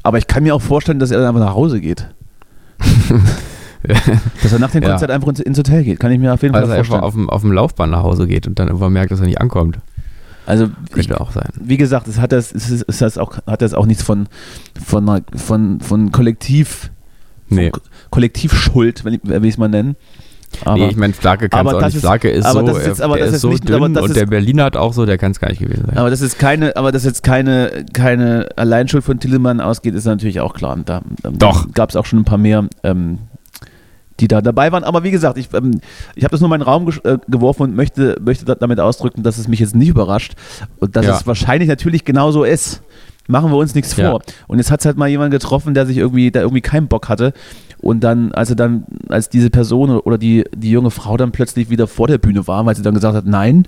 [0.02, 2.08] Aber ich kann mir auch vorstellen, dass er dann einfach nach Hause geht.
[4.42, 4.90] dass er nach dem Ja.
[4.90, 6.00] Konzert einfach ins, ins Hotel geht.
[6.00, 7.04] Kann ich mir auf jeden Also Fall er einfach vorstellen.
[7.08, 9.42] auf dem, auf dem Laufband nach Hause geht und dann irgendwann merkt, dass er nicht
[9.42, 9.80] ankommt.
[10.46, 11.50] Also ich, Könnte auch sein.
[11.60, 14.28] wie gesagt, es hat das, es ist, es ist auch, hat das auch nichts von,
[14.84, 16.92] von, einer- von, von Kollektiv,
[17.50, 17.72] Nee.
[17.72, 19.96] von Kollektivschuld, wenn ich wie ich es mal nennen.
[20.66, 21.96] Aber, nee, ich meine, Flake kann es auch nicht.
[21.96, 23.76] ist- Flake ist aber so, das ist jetzt- er- aber das ist so nicht- dünn
[23.76, 25.98] aber das und der Berliner hat auch so, der kann es gar nicht gewesen sein.
[25.98, 30.42] aber das ist keine, aber das jetzt keine, keine Alleinschuld von Tillemann ausgeht, ist natürlich
[30.42, 30.74] auch klar.
[30.76, 31.72] Und da ähm, Doch.
[31.74, 33.18] gab es auch schon ein paar mehr, ähm,
[34.20, 34.84] die da dabei waren.
[34.84, 35.80] Aber wie gesagt, ich, ähm,
[36.16, 39.24] ich habe das nur in meinen Raum äh, geworfen und möchte, möchte da- damit ausdrücken,
[39.24, 40.34] dass es mich jetzt nicht überrascht
[40.80, 41.16] und dass Ja.
[41.18, 42.82] es wahrscheinlich natürlich genauso ist.
[43.28, 44.12] Machen wir uns nichts Ja.
[44.12, 44.22] vor.
[44.48, 47.08] Und jetzt hat es halt mal jemand getroffen, der sich irgendwie, der irgendwie keinen Bock
[47.10, 47.34] hatte.
[47.80, 51.70] Und dann, als er dann, als diese Person oder die, die junge Frau dann plötzlich
[51.70, 53.66] wieder vor der Bühne war, weil sie dann gesagt hat, nein,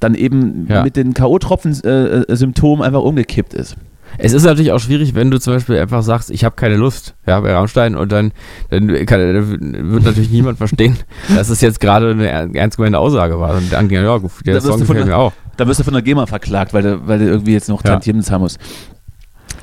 [0.00, 0.82] dann eben Ja.
[0.82, 3.76] mit den K.O.-Tropfen-Symptomen einfach umgekippt ist.
[4.18, 7.14] Es ist natürlich auch schwierig, wenn du zum Beispiel einfach sagst, ich habe keine Lust,
[7.26, 8.32] ja, bei Rammstein und dann,
[8.70, 10.96] dann, kann, dann wird natürlich niemand verstehen,
[11.34, 13.56] dass es jetzt gerade eine er- ernst gemeinte Aussage war.
[13.56, 14.20] Und dann, ja, der Da
[14.54, 15.32] wirst Song gefällt der- mir auch.
[15.56, 17.90] Da wirst du von der GEMA verklagt, weil du, weil du irgendwie jetzt noch Ja.
[17.92, 18.58] Tantiemen zahlen musst.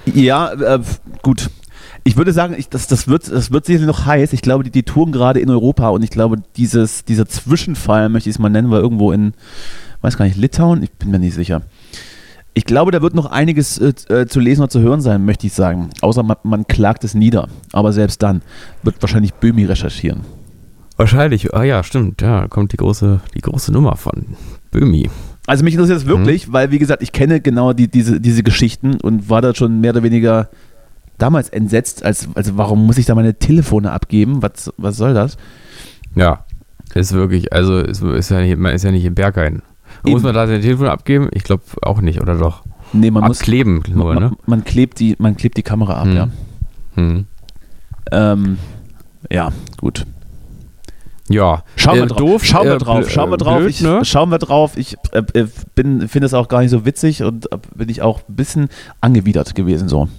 [0.06, 0.80] Ja, äh,
[1.22, 1.50] gut.
[2.04, 4.34] Ich würde sagen, ich, das, das, wird, das wird sicherlich noch heiß.
[4.34, 8.30] Ich glaube, die, die touren gerade in Europa und ich glaube, dieses, dieser Zwischenfall, möchte
[8.30, 9.34] ich es mal nennen, war irgendwo in,
[10.02, 10.82] weiß gar nicht, Litauen?
[10.82, 11.62] Ich bin mir nicht sicher.
[12.54, 15.48] Ich glaube, da wird noch einiges äh, äh, zu lesen und zu hören sein, möchte
[15.48, 15.90] ich sagen.
[16.02, 17.48] Außer man, man klagt es nieder.
[17.72, 18.42] Aber selbst dann
[18.84, 20.22] wird wahrscheinlich Böhmi recherchieren.
[20.98, 24.36] Wahrscheinlich, ah ja, stimmt, ja, kommt die große, die große Nummer von
[24.70, 25.10] Böhmi.
[25.48, 28.96] Also mich interessiert es wirklich, weil wie gesagt, ich kenne genau die, diese, diese Geschichten
[29.02, 30.50] und war da schon mehr oder weniger
[31.18, 34.42] damals entsetzt, als also warum muss ich da meine Telefone abgeben?
[34.42, 35.38] Was, was soll das?
[36.16, 36.46] Ja,
[36.94, 39.56] ist wirklich, also ist, ist ja nicht, man ist ja nicht im Berghain.
[39.56, 39.71] Eben.
[40.04, 41.30] Muss man da sein Telefon abgeben?
[41.32, 42.64] Ich glaube auch nicht, oder doch?
[42.94, 44.32] Nee, man muss Abkleben nur, man, ne?
[44.46, 46.16] man, klebt die, man klebt die Kamera ab, Hm.
[46.16, 46.28] ja.
[46.96, 47.26] Hm.
[48.12, 48.58] Ähm,
[49.30, 50.06] ja, gut.
[51.30, 52.18] Ja, Schauen wir Äh, drauf.
[52.18, 53.10] doof, schauen wir äh, drauf.
[53.10, 53.58] Schauen wir äh, drauf.
[53.60, 54.04] blöd, ich, ne?
[54.04, 54.76] Schauen wir drauf.
[54.76, 58.02] Ich äh, äh, bin finde es auch gar nicht so witzig und äh, bin ich
[58.02, 58.68] auch ein bisschen
[59.00, 60.10] angewidert gewesen so.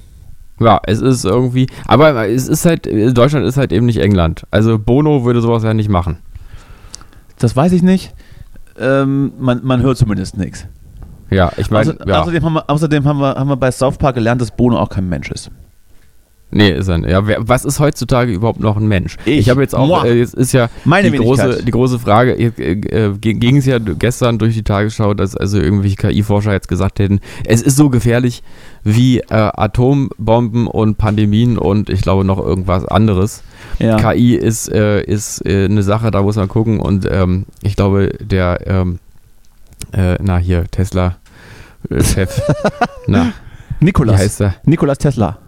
[0.60, 4.46] Ja, es ist irgendwie, aber es ist halt, Deutschland ist halt eben nicht England.
[4.50, 6.18] Also Bono würde sowas ja nicht machen.
[7.38, 8.14] Das weiß ich nicht.
[8.78, 10.66] Ähm, man, man hört zumindest nichts.
[11.30, 12.20] Ja, ich meine, Außer, ja.
[12.20, 14.90] Außerdem, haben wir, außerdem haben, wir, haben wir bei South Park gelernt, dass Bono auch
[14.90, 15.50] kein Mensch ist.
[16.54, 17.10] Nee, ist er nicht.
[17.10, 19.16] Ja, wer, was ist heutzutage überhaupt noch ein Mensch?
[19.24, 19.48] Ich.
[19.48, 23.16] habe jetzt auch, äh, jetzt ist ja Meine die große, die große Frage, äh, äh,
[23.18, 27.62] ging es ja gestern durch die Tagesschau, dass also irgendwelche KI-Forscher jetzt gesagt hätten, es
[27.62, 28.42] ist so gefährlich
[28.84, 33.42] wie äh, Atombomben und Pandemien und ich glaube noch irgendwas anderes.
[33.78, 33.96] Ja.
[33.96, 38.08] KI ist, äh, ist äh, eine Sache, da muss man gucken und ähm, ich glaube,
[38.20, 38.98] der, ähm,
[39.92, 42.42] äh, na hier, Tesla-Chef,
[43.06, 43.32] na,
[43.78, 44.20] wie Nikolas.
[44.20, 44.54] heißt er?
[44.64, 45.38] Nikolas Tesla.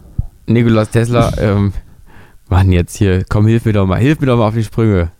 [0.47, 1.73] Nikolas Tesla, ähm,
[2.49, 5.11] Mann, jetzt hier, komm, hilf mir doch mal, hilf mir doch mal auf die Sprünge.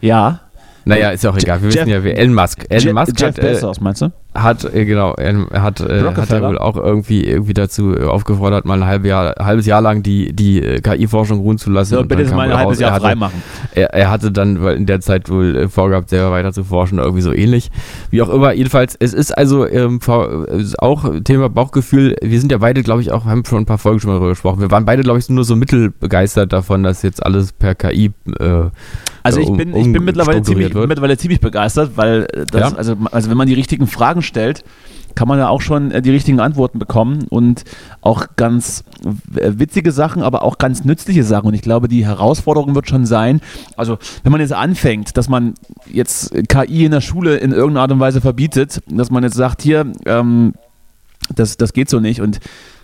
[0.00, 0.40] Ja.
[0.84, 2.64] Naja, ist ja auch egal, wir Jeff- wissen ja, wer Elon Musk.
[2.68, 4.12] Elon Je Musk Jeff hat, äh, Bezos, meinst du?
[4.34, 8.64] Hat äh, genau, er hat, äh, hat er wohl auch irgendwie, irgendwie dazu äh, aufgefordert,
[8.64, 11.94] mal ein halbes Jahr, halbes Jahr lang die, die äh, KI-Forschung ruhen zu lassen.
[11.94, 13.42] So, und bitte mal ein halbes raus, er Jahr hatte- frei machen.
[13.74, 17.22] Er, er hatte dann weil in der Zeit wohl vorgehabt, selber weiter zu forschen, irgendwie
[17.22, 17.70] so ähnlich.
[18.10, 22.16] Wie auch immer, jedenfalls, es ist also ähm, äh, auch Thema Bauchgefühl.
[22.22, 24.30] Wir sind ja beide, glaube ich, auch, haben schon ein paar Folgen schon mal darüber
[24.30, 24.60] gesprochen.
[24.60, 28.12] Wir waren beide, glaube ich, nur so mittelbegeistert davon, dass jetzt alles per KI.
[28.40, 28.70] Äh,
[29.22, 30.88] Also ich um- bin, ich bin mittlerweile, ziemlich, wird.
[30.88, 32.76] mittlerweile ziemlich begeistert, weil das, Ja?
[32.76, 34.64] also, also wenn man die richtigen Fragen stellt,
[35.14, 37.64] kann man ja auch schon äh, die richtigen Antworten bekommen und
[38.00, 38.84] auch ganz
[39.36, 41.48] äh, witzige Sachen, aber auch ganz nützliche Sachen.
[41.48, 43.40] Und ich glaube, die Herausforderung wird schon sein,
[43.76, 45.54] also wenn man jetzt anfängt, dass man
[45.86, 49.62] jetzt KI in der Schule in irgendeiner Art und Weise verbietet, dass man jetzt sagt,
[49.62, 50.54] hier, ähm,
[51.34, 52.40] das, das geht so nicht und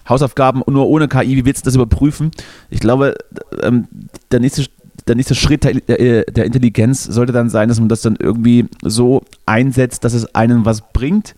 [0.08, 2.30] Hausaufgaben nur ohne KI, wie willst du das überprüfen?
[2.70, 3.14] Ich glaube,
[3.62, 3.86] ähm,
[4.32, 4.64] der nächste
[5.06, 8.66] der nächste Schritt der, der, der Intelligenz sollte dann sein, dass man das dann irgendwie
[8.82, 11.34] so einsetzt, dass es einem was bringt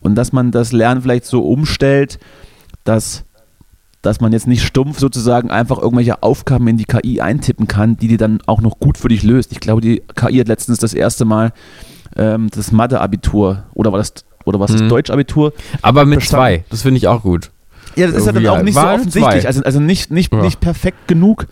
[0.00, 2.18] und dass man das Lernen vielleicht so umstellt,
[2.84, 3.24] dass,
[4.02, 8.08] dass man jetzt nicht stumpf sozusagen einfach irgendwelche Aufgaben in die KI eintippen kann, die
[8.08, 9.52] die dann auch noch gut für dich löst.
[9.52, 11.52] Ich glaube, die KI hat letztens das erste Mal
[12.16, 14.12] ähm, das Mathe-Abitur oder war das
[14.44, 14.88] oder was das Mhm.
[14.88, 16.58] Deutsch-Abitur aber mit Bestanden.
[16.60, 17.50] zwei, das finde ich auch gut.
[17.94, 19.40] ja, das ist ja dann auch nicht so offensichtlich.
[19.42, 19.46] zwei.
[19.46, 20.42] Also, also nicht, nicht, Ja.
[20.42, 21.46] nicht perfekt genug,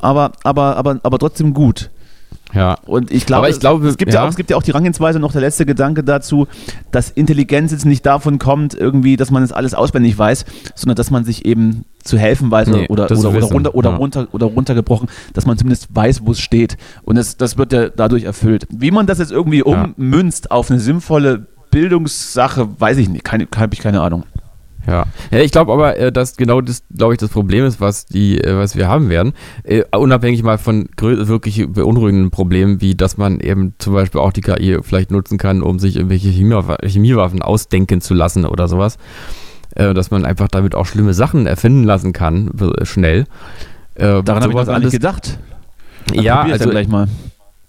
[0.00, 1.90] aber, aber, aber, aber trotzdem gut.
[2.54, 2.78] Ja.
[2.86, 4.20] Und ich glaube, ich glaube, es, gibt ja.
[4.20, 4.26] ja.
[4.26, 6.46] auch, es gibt ja auch die Rangehensweise, noch der letzte Gedanke dazu,
[6.90, 10.44] dass Intelligenz jetzt nicht davon kommt, irgendwie, dass man es alles auswendig weiß,
[10.74, 13.96] sondern dass man sich eben zu helfen weiß Nee, oder, oder, oder, runter, oder, ja.
[13.96, 16.76] runter, oder runtergebrochen, dass man zumindest weiß, wo es steht.
[17.02, 18.66] Und das, das wird ja dadurch erfüllt.
[18.70, 23.74] Wie man das jetzt irgendwie ummünzt auf eine sinnvolle Bildungssache, weiß ich nicht, keine, habe
[23.74, 24.24] ich keine Ahnung.
[24.86, 28.06] Ja, ja ich glaube aber, äh, dass genau das, glaube ich, das Problem ist, was
[28.06, 29.32] die, äh, was wir haben werden.
[29.64, 34.42] Äh, unabhängig mal von wirklich beunruhigenden Problemen, wie dass man eben zum Beispiel auch die
[34.42, 38.98] KI vielleicht nutzen kann, um sich irgendwelche Chemiewa- Chemiewaffen ausdenken zu lassen oder sowas.
[39.74, 42.50] Dass man einfach damit auch schlimme Sachen erfinden lassen kann,
[42.84, 43.24] schnell.
[43.94, 45.38] Daran habe ich noch nicht gedacht.
[46.06, 47.08] Dann Ja, also gleich mal.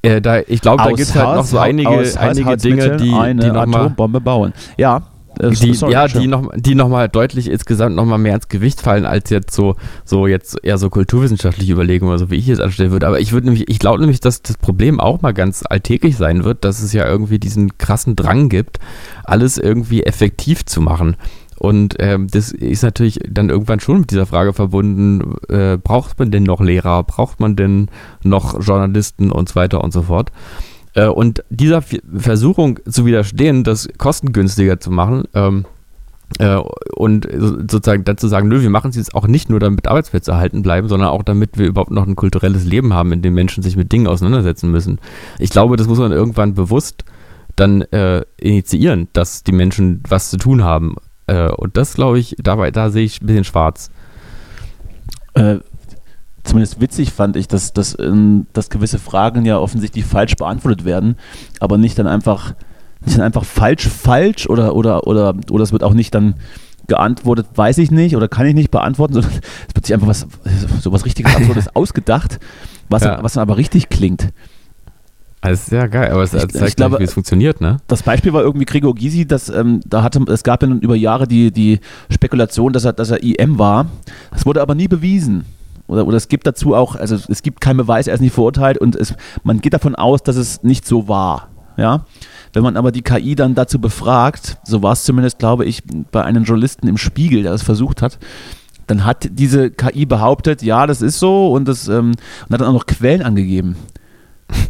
[0.04, 3.12] äh, da, ich glaube, da gibt es halt noch so einige, aus einige Dinge, die,
[3.12, 4.54] eine die nochmal Atombombe bauen.
[4.78, 5.02] Ja,
[5.42, 6.22] die, sorry, ja, sure.
[6.22, 9.54] die noch, die noch mal deutlich insgesamt noch mal mehr ins Gewicht fallen als jetzt
[9.54, 9.76] so,
[10.06, 13.08] so jetzt eher so kulturwissenschaftliche Überlegungen oder so, wie ich es anstellen würde.
[13.08, 16.44] Aber ich würde nämlich, ich glaube nämlich, dass das Problem auch mal ganz alltäglich sein
[16.44, 18.80] wird, dass es ja irgendwie diesen krassen Drang gibt,
[19.24, 21.16] alles irgendwie effektiv zu machen.
[21.60, 26.30] Und ähm, das ist natürlich dann irgendwann schon mit dieser Frage verbunden, äh, braucht man
[26.30, 27.90] denn noch Lehrer, braucht man denn
[28.24, 30.32] noch Journalisten und so weiter und so fort.
[30.98, 31.84] Äh, und dieser
[32.18, 35.66] Versuchung zu widerstehen, das kostengünstiger zu machen, ähm,
[36.40, 36.58] äh,
[36.96, 40.32] und so- sozusagen dazu sagen, nö, wir machen es jetzt auch nicht nur, damit Arbeitsplätze
[40.32, 43.62] erhalten bleiben, sondern auch damit wir überhaupt noch ein kulturelles Leben haben, in dem Menschen
[43.62, 44.98] sich mit Dingen auseinandersetzen müssen.
[45.38, 47.06] Ich glaube, das muss man irgendwann bewusst
[47.56, 50.96] dann äh, initiieren, dass die Menschen was zu tun haben.
[51.28, 53.92] Äh, und das glaube ich, dabei, da sehe ich ein bisschen schwarz.
[56.48, 61.16] Zumindest witzig fand ich, dass, dass, ähm, dass gewisse Fragen ja offensichtlich falsch beantwortet werden,
[61.60, 62.54] aber nicht dann einfach
[63.06, 66.34] nicht dann einfach falsch, falsch oder, oder, oder, oder es wird auch nicht dann
[66.88, 69.32] geantwortet, weiß ich nicht oder kann ich nicht beantworten, sondern
[69.68, 70.26] es wird sich einfach was,
[70.82, 72.40] so was richtiges Absurdes ausgedacht,
[72.90, 73.22] was, Ja.
[73.22, 74.30] was dann aber richtig klingt.
[75.42, 77.78] Das ist ja geil, aber es Ich- zeigt ich gleich, glaube- wie es funktioniert, ne?
[77.88, 80.96] Das Beispiel war irgendwie Gregor Gysi, dass ähm, da hatte es gab ja nun über
[80.96, 81.80] Jahre die, die
[82.10, 83.86] Spekulation, dass er, dass er IM war.
[84.32, 85.46] Das wurde aber nie bewiesen.
[85.88, 88.78] Oder, oder es gibt dazu auch, also es gibt keinen Beweis, er ist nicht verurteilt
[88.78, 91.50] und es, man geht davon aus, dass es nicht so war.
[91.78, 92.06] Ja?
[92.54, 96.24] Wenn man aber die KI dann dazu befragt, so war es zumindest, glaube ich, bei
[96.24, 98.20] einem Journalisten im Spiegel, der das versucht hat,
[98.88, 102.14] dann hat diese KI behauptet, ja, das ist so und, das, ähm,
[102.48, 103.76] und hat dann auch noch Quellen angegeben,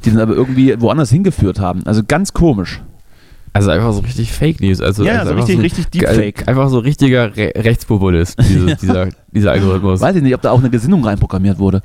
[0.05, 1.83] die dann aber irgendwie woanders hingeführt haben.
[1.85, 2.81] Also ganz komisch.
[3.57, 4.81] Also einfach so richtig Fake News.
[4.81, 6.35] Also, Ja, also so richtig- richtig Deepfake.
[6.37, 10.01] ge- Einfach so richtiger Re Rechtspopulist, dieses, dieser, dieser Algorithmus.
[10.01, 11.81] Weiß ich nicht, ob da auch eine Gesinnung reinprogrammiert wurde.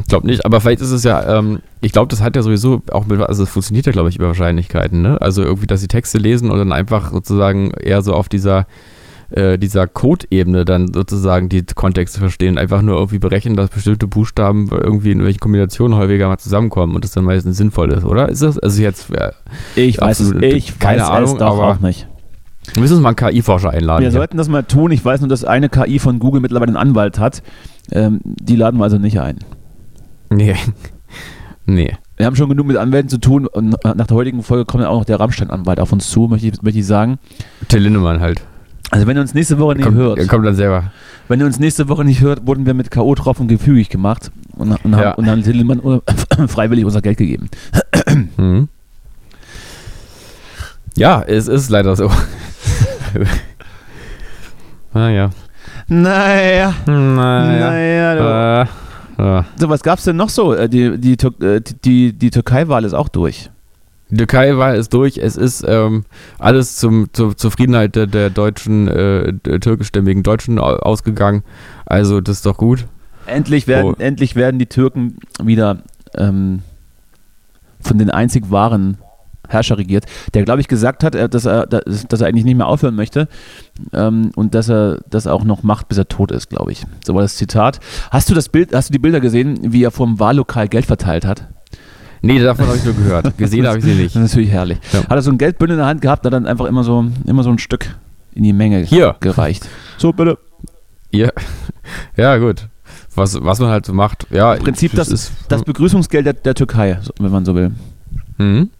[0.00, 2.82] Ich glaube nicht, aber vielleicht ist es ja, ähm, ich glaube, das hat ja sowieso
[2.90, 5.20] auch mit, also es funktioniert ja, glaube ich, über Wahrscheinlichkeiten, ne?
[5.22, 8.66] Also irgendwie, dass sie Texte lesen und dann einfach sozusagen eher so auf dieser,
[9.30, 14.68] äh, dieser Code-Ebene dann sozusagen die Kontexte verstehen, einfach nur irgendwie berechnen, dass bestimmte Buchstaben
[14.70, 18.28] irgendwie in welchen Kombinationen häufiger mal zusammenkommen und das dann meistens sinnvoll ist, oder?
[18.28, 19.32] Ist das, also jetzt, äh,
[19.76, 22.06] Ich weiß es, ich Keine weiß Ahnung, es doch aber- auch nicht.
[22.74, 24.02] wir müssen uns mal einen KI-Forscher einladen.
[24.02, 24.18] Wir hier.
[24.18, 24.90] sollten das mal tun.
[24.92, 27.42] Ich weiß nur, dass eine KI von Google mittlerweile einen Anwalt hat.
[27.92, 29.38] Ähm, die laden wir also nicht ein.
[30.30, 30.54] Nee.
[31.66, 31.92] nee.
[32.16, 34.88] Wir haben schon genug mit Anwälten zu tun und nach der heutigen Folge kommt ja
[34.88, 37.18] auch noch der Rammstein-Anwalt auf uns zu, möchte ich, möchte ich sagen.
[37.68, 38.40] Till Lindemann halt.
[38.90, 40.92] Also wenn ihr uns nächste Woche nicht kommt, hört, kommt dann selber.
[41.28, 43.14] wenn ihr uns nächste Woche nicht hört, wurden wir mit K.O.
[43.14, 44.98] drauf und gefügig gemacht und, und, Ja.
[44.98, 45.80] haben, und haben Tildemann
[46.48, 47.48] freiwillig unser Geld gegeben.
[48.36, 48.68] Mhm.
[50.96, 52.08] Ja, es ist leider so.
[54.92, 55.30] naja.
[55.88, 57.70] Naja, Naja.
[57.70, 58.14] naja.
[58.14, 58.68] du-
[59.22, 59.44] Äh, ja.
[59.56, 60.54] So, was gab's denn noch so?
[60.54, 61.12] Äh, Die, die,
[61.44, 63.50] äh, die, die Türkei-Wahl ist auch durch.
[64.14, 65.18] Die Türkei-Wahl ist durch.
[65.18, 66.04] Es ist ähm,
[66.38, 71.42] alles zum, zur Zufriedenheit der, der deutschen, äh, der türkischstämmigen Deutschen au- ausgegangen.
[71.84, 72.86] Also, das ist doch gut.
[73.26, 74.02] Endlich werden, Oh.
[74.02, 75.78] endlich werden die Türken wieder
[76.16, 76.60] ähm,
[77.80, 78.98] von den einzig wahren
[79.48, 82.66] Herrscher regiert, der, glaube ich, gesagt hat, äh, dass er, dass er eigentlich nicht mehr
[82.68, 83.28] aufhören möchte
[83.92, 86.84] ähm, und dass er das auch noch macht, bis er tot ist, glaube ich.
[87.04, 87.80] So war das Zitat.
[88.10, 91.26] Hast du das Bild, hast du die Bilder gesehen, wie er vom Wahllokal Geld verteilt
[91.26, 91.48] hat?
[92.24, 93.36] Nee, davon habe ich nur gehört.
[93.36, 94.16] Gesehen habe ich sie nicht.
[94.16, 94.78] Das ist natürlich herrlich.
[94.92, 95.00] Ja.
[95.00, 97.42] Hat er so ein Geldbündel in der Hand gehabt, hat dann einfach immer so, immer
[97.42, 97.96] so ein Stück
[98.34, 99.16] in die Menge Hier.
[99.20, 99.68] gereicht.
[99.98, 100.38] So, bitte.
[101.10, 101.30] Ja,
[102.16, 102.68] ja gut.
[103.14, 104.26] Was, was man halt so macht.
[104.30, 105.32] Ja, Im Prinzip das, ist.
[105.48, 107.72] das Begrüßungsgeld der, der Türkei, wenn man so will.
[108.38, 108.70] Mhm.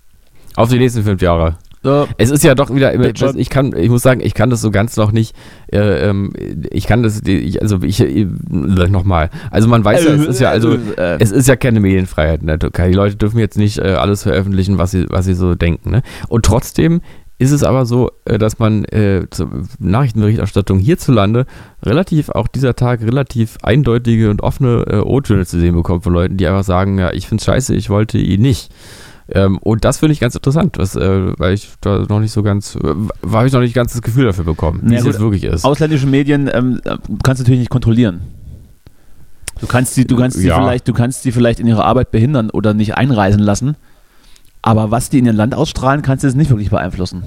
[0.57, 1.57] Auf die nächsten fünf Jahre.
[1.85, 2.95] So, Es ist ja doch wieder,
[3.37, 5.37] ich kann, ich muss sagen, ich kann das so ganz noch nicht,
[5.71, 6.33] äh, ähm,
[6.71, 10.49] ich kann das, ich, also ich, äh, nochmal, also man weiß ja, es ist ja,
[10.49, 12.89] also, äh, es ist ja keine Medienfreiheit in der Türkei.
[12.89, 15.91] Die Leute dürfen jetzt nicht äh, alles veröffentlichen, was sie, was sie so denken.
[15.91, 16.03] Ne?
[16.29, 17.03] Und trotzdem
[17.37, 21.45] ist es aber so, äh, dass man äh, zur Nachrichtenberichterstattung hierzulande
[21.83, 26.39] relativ, auch dieser Tag, relativ eindeutige und offene äh, O-Töne zu sehen bekommt von Leuten,
[26.39, 28.73] die einfach sagen, ja, ich find's scheiße, ich wollte ihn nicht.
[29.29, 32.43] Ähm, und das finde ich ganz interessant, was, äh, weil ich da noch nicht so
[32.43, 32.95] ganz, äh,
[33.33, 35.45] habe ich noch nicht ganz das Gefühl dafür bekommen, wie Ja, es gut, jetzt wirklich
[35.45, 35.65] ist.
[35.65, 38.21] ausländische Medien ähm, äh, kannst du natürlich nicht kontrollieren.
[39.61, 40.57] Du kannst sie, du kannst sie Ja.
[40.61, 43.77] vielleicht, du kannst sie vielleicht in ihrer Arbeit behindern oder nicht einreisen lassen.
[44.61, 47.23] Aber was die in ihr Land ausstrahlen, kannst du es nicht wirklich beeinflussen.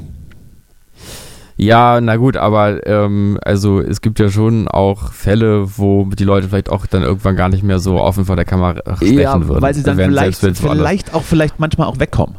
[1.57, 6.47] Ja, na gut, aber ähm, also es gibt ja schon auch Fälle, wo die Leute
[6.47, 9.61] vielleicht auch dann irgendwann gar nicht mehr so offen vor der Kamera sprechen würden.
[9.61, 12.35] weil sie dann vielleicht, vielleicht auch vielleicht manchmal auch wegkommen.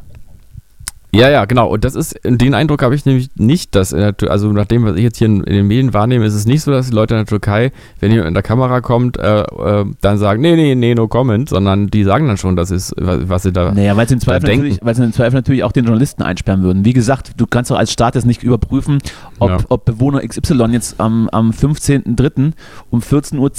[1.11, 1.69] Ja, ja, genau.
[1.69, 4.85] Und das ist, den Eindruck habe ich nämlich nicht, dass, in der, also nach dem,
[4.85, 6.95] was ich jetzt hier in, in den Medien wahrnehme, ist es nicht so, dass die
[6.95, 10.55] Leute in der Türkei, wenn jemand in der Kamera kommt, äh, äh, dann sagen, nee,
[10.55, 13.73] nee, nee, no comment, sondern die sagen dann schon, das ist, was, sie da.
[13.73, 16.63] Naja, weil sie, im Zweifel natürlich, weil sie im Zweifel natürlich auch den Journalisten einsperren
[16.63, 16.85] würden.
[16.85, 18.99] Wie gesagt, du kannst doch als Staat jetzt nicht überprüfen,
[19.39, 19.59] ob, Ja.
[19.71, 22.53] ob Bewohner XY jetzt am, am 15.03.
[22.91, 23.51] um 14.10 Uhr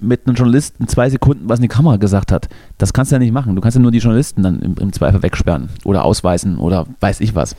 [0.00, 2.48] mit einem Journalisten zwei Sekunden was in die Kamera gesagt hat.
[2.80, 3.54] Das kannst du ja nicht machen.
[3.54, 7.20] Du kannst ja nur die Journalisten dann im, im Zweifel wegsperren oder ausweisen oder weiß
[7.20, 7.54] ich was.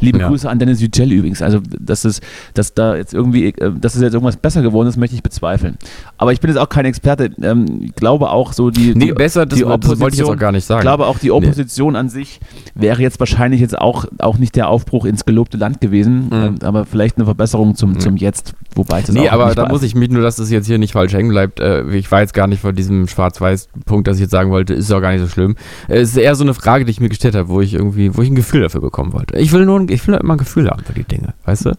[0.00, 0.28] Liebe Ja.
[0.28, 1.42] Grüße an Dennis Yücel übrigens.
[1.42, 2.20] Also, dass, es,
[2.54, 5.76] dass da jetzt irgendwie, äh, dass es jetzt irgendwas besser geworden ist, möchte ich bezweifeln.
[6.16, 7.30] Aber ich bin jetzt auch kein Experte.
[7.42, 10.00] Ähm, ich glaube auch so die, Nee, die besser, das, die das wollte ich jetzt
[10.02, 10.78] Opposition- auch gar nicht sagen.
[10.80, 12.40] ich glaube auch die Opposition an sich
[12.74, 16.32] wäre jetzt wahrscheinlich jetzt auch, auch nicht der Aufbruch ins gelobte Land gewesen, Mhm.
[16.32, 19.94] ähm, aber vielleicht eine Verbesserung zum, zum Jetzt, wobei das Nee, aber da muss ich
[19.94, 21.58] mich nur, dass das jetzt hier nicht falsch hängen bleibt.
[21.58, 24.92] Äh, ich war jetzt gar nicht vor diesem Schwarz-Weiß-Punkt, dass ich jetzt sagen wollte, ist
[24.92, 25.56] auch gar nicht so schlimm.
[25.88, 28.16] Äh, Es ist eher so eine Frage, die ich mir gestellt habe, wo ich irgendwie,
[28.16, 29.38] wo ich ein Gefühl dafür bekommen wollte.
[29.38, 31.70] Ich will nur, ein- ich will immer ein Gefühl haben für die Dinge, weißt du?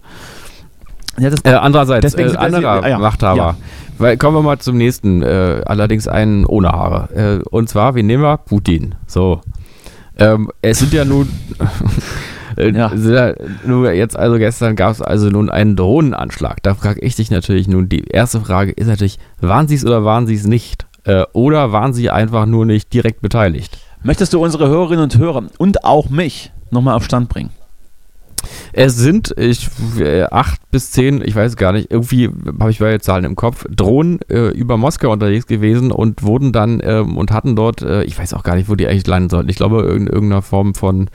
[1.19, 2.97] Ja, das, Äh, andererseits, äh, wir anderer ah, ja.
[2.97, 3.37] Machthaber.
[3.37, 3.57] Ja.
[3.97, 7.41] Weil, kommen wir mal zum nächsten, äh, allerdings einen ohne Haare.
[7.43, 8.37] Äh, und zwar, wen nehmen wir?
[8.37, 8.95] Putin.
[9.05, 9.41] So.
[10.17, 11.27] Ähm, es sind ja nun,
[12.57, 12.93] Äh, Ja.
[12.93, 13.33] ja,
[13.65, 16.61] Nur jetzt, also gestern gab es also nun einen Drohnenanschlag.
[16.63, 20.03] Da frage ich dich natürlich nun, die erste Frage ist natürlich, waren sie es oder
[20.03, 20.85] waren sie es nicht?
[21.03, 23.77] Äh, oder waren sie einfach nur nicht direkt beteiligt?
[24.03, 27.51] Möchtest du unsere Hörerinnen und Hörer und auch mich nochmal auf Stand bringen?
[28.73, 32.29] Es sind ich, äh, acht bis zehn, ich weiß gar nicht, irgendwie
[32.59, 36.81] habe ich beide Zahlen im Kopf, Drohnen äh, über Moskau unterwegs gewesen und wurden dann
[36.83, 39.49] ähm, und hatten dort, äh, ich weiß auch gar nicht, wo die eigentlich landen sollten.
[39.49, 41.09] Ich glaube, in irgendeiner Form von,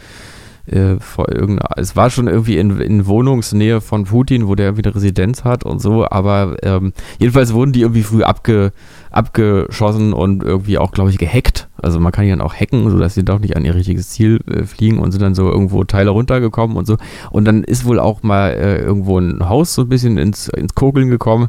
[0.67, 4.85] äh, von irgendeiner, es war schon irgendwie in, in Wohnungsnähe von Putin, wo der irgendwie
[4.85, 8.73] eine Residenz hat und so, aber ähm, jedenfalls wurden die irgendwie früh abge,
[9.11, 11.69] abgeschossen und irgendwie auch, glaube ich, gehackt.
[11.81, 14.41] Also man kann die dann auch hacken, sodass sie doch nicht an ihr richtiges Ziel
[14.51, 16.97] äh, fliegen und sind dann so irgendwo Teile runtergekommen und so.
[17.31, 20.75] Und dann ist wohl auch mal äh, irgendwo ein Haus so ein bisschen ins, ins
[20.75, 21.49] Kokeln gekommen.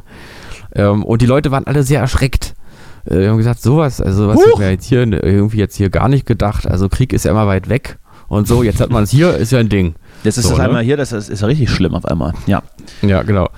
[0.74, 2.54] Ähm, und die Leute waren alle sehr erschreckt.
[3.04, 4.46] Äh, die haben gesagt, sowas, also sowas Huch.
[4.46, 6.66] hätten wir jetzt hier irgendwie jetzt hier gar nicht gedacht.
[6.66, 7.98] Also Krieg ist ja immer weit weg.
[8.28, 9.94] Und so, jetzt hat man es hier, ist ja ein Ding.
[10.22, 10.64] Das ist So, das ne?
[10.64, 12.34] einmal hier, das ist, ist ja richtig schlimm auf einmal.
[12.46, 12.62] Ja.
[13.02, 13.48] Ja, genau.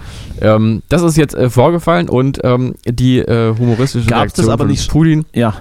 [0.41, 4.69] Ähm, das ist jetzt äh, vorgefallen und ähm, die äh, humoristische das Reaktion aber von
[4.71, 5.55] nicht- Putin Ja.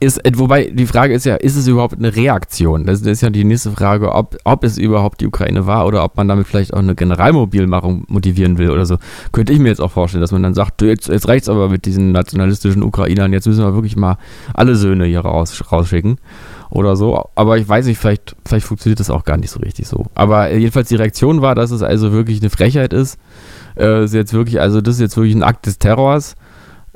[0.00, 2.84] ist, äh, wobei die Frage ist ja, ist es überhaupt eine Reaktion?
[2.86, 6.16] Das ist ja die nächste Frage, ob, ob es überhaupt die Ukraine war oder ob
[6.16, 8.96] man damit vielleicht auch eine Generalmobilmachung motivieren will oder so.
[9.32, 11.68] Könnte ich mir jetzt auch vorstellen, dass man dann sagt, du, jetzt, jetzt reicht's aber
[11.68, 14.16] mit diesen nationalistischen Ukrainern, jetzt müssen wir wirklich mal
[14.54, 16.16] alle Söhne hier raus, rausschicken
[16.72, 17.28] oder so.
[17.34, 20.06] Aber ich weiß nicht, vielleicht, vielleicht funktioniert das auch gar nicht so richtig so.
[20.14, 23.18] Aber jedenfalls die Reaktion war, dass es also wirklich eine Frechheit ist.
[23.76, 26.34] Äh, ist jetzt wirklich, also das ist jetzt wirklich ein Akt des Terrors.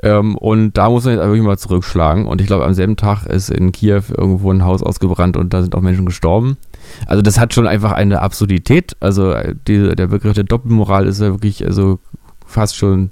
[0.01, 2.25] Ähm, und da muss man jetzt wirklich mal zurückschlagen.
[2.25, 5.61] Und ich glaube, am selben Tag ist in Kiew irgendwo ein Haus ausgebrannt und da
[5.61, 6.57] sind auch Menschen gestorben.
[7.05, 8.95] Also das hat schon einfach eine Absurdität.
[8.99, 11.99] Also äh, die, der Begriff der Doppelmoral ist ja wirklich also
[12.45, 13.11] fast schon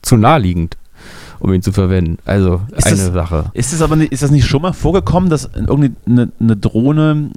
[0.00, 0.76] zu naheliegend,
[1.42, 2.18] um ihn zu verwenden.
[2.24, 3.44] Also Ist eine das- Sache.
[3.52, 7.30] Ist das aber nicht, ist das nicht schon mal vorgekommen, dass irgendwie eine, Drohne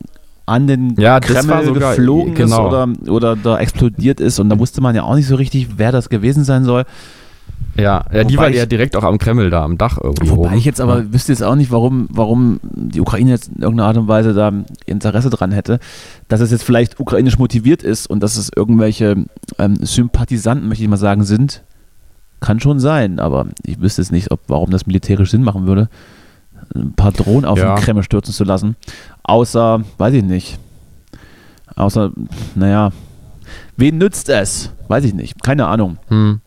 [0.45, 2.67] an den Ja, Kreml sogar- geflogen genau.
[2.67, 5.69] ist oder, oder da explodiert ist und da wusste man ja auch nicht so richtig,
[5.77, 6.85] wer das gewesen sein soll.
[7.77, 10.29] Ja, ja die war ich- ja direkt auch am Kreml da, am Dach irgendwie.
[10.29, 10.57] Wobei oben.
[10.57, 13.97] ich jetzt aber wüsste jetzt auch nicht, warum, warum die Ukraine jetzt in irgendeiner Art
[13.97, 14.51] und Weise da
[14.85, 15.79] Interesse dran hätte,
[16.27, 19.25] dass es jetzt vielleicht ukrainisch motiviert ist und dass es irgendwelche
[19.57, 21.63] ähm, Sympathisanten, möchte ich mal sagen, sind.
[22.45, 25.89] Kann schon sein, aber ich wüsste jetzt nicht, ob, warum das militärisch Sinn machen würde,
[26.75, 27.73] ein paar Drohnen auf Ja.
[27.73, 28.75] den Kreml stürzen zu lassen.
[29.23, 30.59] Außer, weiß ich nicht.
[31.75, 32.11] Außer,
[32.53, 32.91] naja,
[33.77, 34.71] wen nützt es?
[34.89, 35.41] Weiß ich nicht.
[35.43, 35.97] Keine Ahnung.
[36.09, 36.39] Hm.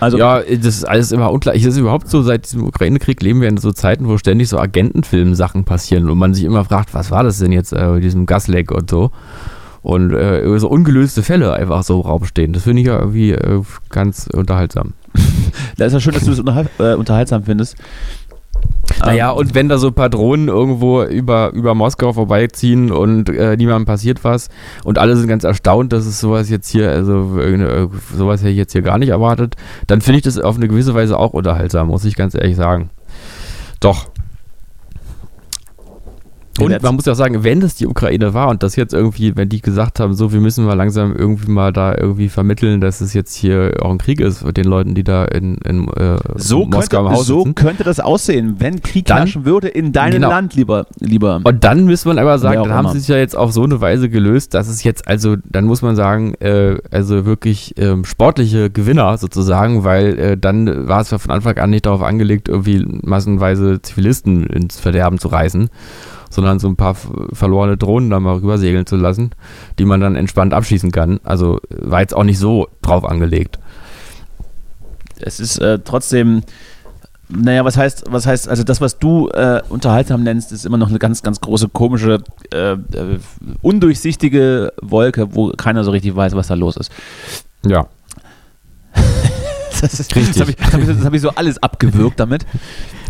[0.00, 1.54] Also, ja, das ist alles immer unklar.
[1.54, 4.58] Es ist überhaupt so, seit diesem Ukraine-Krieg leben wir in so Zeiten, wo ständig so
[4.58, 8.26] Agentenfilm-Sachen passieren und man sich immer fragt, was war das denn jetzt äh, mit diesem
[8.26, 9.12] Gasleck und so.
[9.82, 12.52] Und äh, so ungelöste Fälle einfach so im Raum stehen.
[12.54, 14.94] Das finde ich ja irgendwie äh, ganz unterhaltsam.
[15.76, 17.76] da ist ja schön, dass du das unterhal äh, unterhaltsam findest.
[19.00, 23.28] Naja, Ähm, und wenn da so ein paar Drohnen irgendwo über, über Moskau vorbeiziehen und
[23.28, 24.48] äh, niemandem passiert was
[24.84, 28.56] und alle sind ganz erstaunt, dass es sowas jetzt hier, also äh, sowas hätte ich
[28.56, 29.56] jetzt hier gar nicht erwartet,
[29.86, 32.90] dann finde ich das auf eine gewisse Weise auch unterhaltsam, muss ich ganz ehrlich sagen.
[33.80, 34.06] Doch.
[36.60, 39.36] Und man muss ja auch sagen, wenn das die Ukraine war und das jetzt irgendwie,
[39.36, 43.00] wenn die gesagt haben, so, wir müssen mal langsam irgendwie mal da irgendwie vermitteln, dass
[43.00, 46.16] es jetzt hier auch ein Krieg ist mit den Leuten, die da in, in äh,
[46.36, 47.54] So, Moskau im könnte, Haus so sitzen.
[47.56, 50.28] könnte das aussehen, wenn Krieg Dann- herrschen würde in deinem Genau.
[50.30, 50.86] Land, lieber.
[51.00, 51.40] lieber.
[51.42, 53.80] Und dann muss man aber sagen, dann haben sie sich ja jetzt auf so eine
[53.80, 58.70] Weise gelöst, dass es jetzt also, dann muss man sagen, äh, also wirklich ähm, sportliche
[58.70, 62.84] Gewinner sozusagen, weil äh, dann war es ja von Anfang an nicht darauf angelegt, irgendwie
[63.02, 65.68] massenweise Zivilisten ins Verderben zu reißen,
[66.34, 66.96] sondern so ein paar
[67.32, 69.30] verlorene Drohnen da mal rübersegeln zu lassen,
[69.78, 71.20] die man dann entspannt abschießen kann.
[71.22, 73.58] Also war jetzt auch nicht so drauf angelegt.
[75.20, 76.42] es ist äh, trotzdem,
[77.28, 80.88] naja, was heißt, was heißt, also das, was du äh, unterhaltsam nennst, ist immer noch
[80.88, 82.18] eine ganz, ganz große, komische,
[82.52, 83.18] äh, äh,
[83.62, 86.90] undurchsichtige Wolke, wo keiner so richtig weiß, was da los ist.
[87.64, 87.86] Ja.
[89.90, 90.32] Das, ist, Richtig.
[90.34, 92.46] das habe ich, das hab ich, das hab ich so alles abgewürgt damit.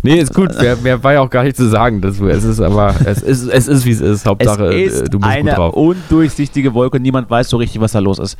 [0.03, 0.53] Nee, ist gut.
[0.59, 2.27] Mehr, mehr war ja auch gar nicht zu sagen dazu.
[2.27, 4.25] Es ist aber, es ist, es ist wie es ist.
[4.25, 5.73] Hauptsache, es ist du bist gut eine drauf.
[5.73, 8.37] undurchsichtige Wolke, niemand weiß so richtig, was da los ist.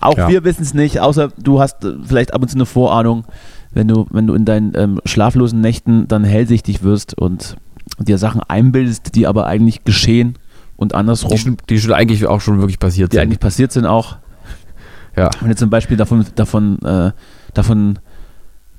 [0.00, 0.28] Auch Ja.
[0.28, 3.24] wir wissen es nicht, außer du hast äh, vielleicht ab und zu eine Vorahnung,
[3.72, 7.56] wenn du, wenn du in deinen ähm, schlaflosen Nächten dann hellsichtig wirst und
[8.00, 10.34] dir Sachen einbildest, die aber eigentlich geschehen
[10.76, 13.22] und andersrum, Die schon, die schon eigentlich auch schon wirklich passiert die sind.
[13.22, 14.16] eigentlich passiert sind auch.
[15.16, 15.30] ja.
[15.40, 17.12] Wenn du zum Beispiel davon, davon, äh,
[17.56, 17.98] davon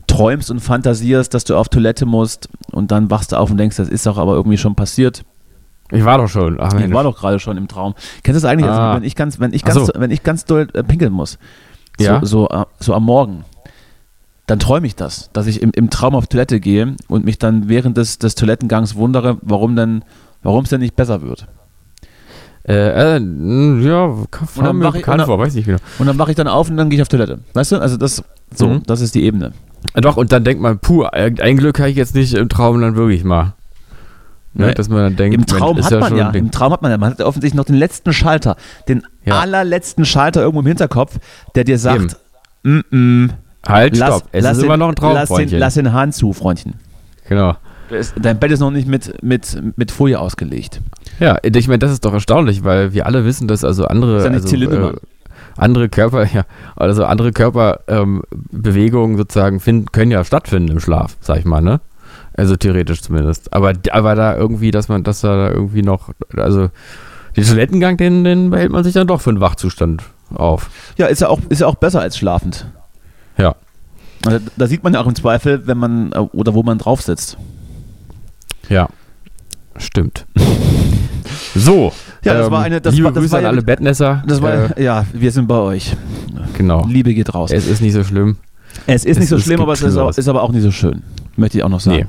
[0.07, 3.75] träumst und fantasierst, dass du auf Toilette musst und dann wachst du auf und denkst,
[3.77, 5.23] das ist doch aber irgendwie schon passiert.
[5.91, 6.57] Ich war doch schon.
[6.59, 7.93] Ach, Ich war doch gerade schon im Traum.
[8.23, 8.69] Kennst du das eigentlich?
[8.69, 8.89] Ah.
[8.89, 9.91] Also, wenn ich ganz, wenn ich ganz, so.
[9.95, 11.37] wenn ich ganz doll äh, pinkeln muss,
[11.97, 12.25] so, Ja.
[12.25, 13.45] so, äh, so am Morgen,
[14.47, 17.67] dann träume ich das, dass ich im, im Traum auf Toilette gehe und mich dann
[17.69, 20.03] während des, des Toilettengangs wundere, warum denn,
[20.43, 21.47] warum es denn nicht besser wird.
[22.67, 23.19] Äh, äh,
[23.81, 25.79] ja, kam mir bekannt vor, weiß nicht genau.
[25.99, 27.39] Und dann wache ich dann auf und dann gehe ich auf Toilette.
[27.53, 27.77] Weißt du?
[27.81, 28.23] Also das,
[28.53, 28.83] so, Mhm.
[28.85, 29.53] das ist die Ebene.
[29.95, 32.95] Doch, und dann denkt man, puh, ein Glück habe ich jetzt nicht im Traum dann
[32.95, 33.53] wirklich mal.
[34.53, 36.45] Ne, dass man dann denkt, Im Traum Mensch, ist hat man schon ja, ein Ding.
[36.45, 38.55] im Traum hat man ja, man hat offensichtlich noch den letzten Schalter,
[38.87, 39.39] den Ja.
[39.39, 41.19] allerletzten Schalter irgendwo im Hinterkopf,
[41.53, 42.17] der dir sagt,
[42.63, 43.29] mm -mm,
[43.67, 44.29] Halt, lass, stopp.
[44.31, 46.73] Es lass ist den, immer noch ein Traum, lass, den, lass den Hahn zu, Freundchen.
[47.29, 47.55] Genau.
[48.19, 50.81] Dein Bett ist noch nicht mit, mit, mit Folie ausgelegt.
[51.19, 54.23] Ja, ich meine, das ist doch erstaunlich, weil wir alle wissen, dass also andere, Ist
[54.23, 54.95] ja nicht also, Till Lindemann.
[54.95, 54.97] äh,
[55.57, 56.43] andere Körper, ja,
[56.75, 61.81] also andere Körperbewegungen ähm, sozusagen finden, können ja stattfinden im Schlaf, sag ich mal, ne?
[62.33, 63.51] Also theoretisch zumindest.
[63.53, 66.69] Aber, aber da irgendwie, dass man, dass da irgendwie noch, also
[67.35, 70.03] den Toilettengang, den, den behält man sich dann doch für einen Wachzustand
[70.33, 70.69] auf.
[70.97, 72.67] Ja, ist ja auch, ist ja auch besser als schlafend.
[73.37, 73.55] Ja.
[74.25, 77.01] Also, da sieht man ja auch im Zweifel, wenn man äh, oder wo man drauf
[77.01, 77.37] sitzt.
[78.69, 78.89] Ja.
[79.77, 80.25] Stimmt.
[81.53, 81.91] So.
[82.27, 84.23] Ja, das war eine- das liebe war- das Grüße war an ja alle Bettnässer.
[84.27, 85.95] Das war äh, ja, wir sind bei euch.
[86.57, 86.85] genau.
[86.87, 87.51] Liebe geht raus.
[87.51, 88.37] Es ist nicht so schlimm.
[88.85, 90.63] Es ist es nicht so ist- schlimm, aber es ist, auch, ist aber auch nicht
[90.63, 91.01] so schön.
[91.35, 91.97] Möchte ich auch noch sagen.
[91.97, 92.05] Nee.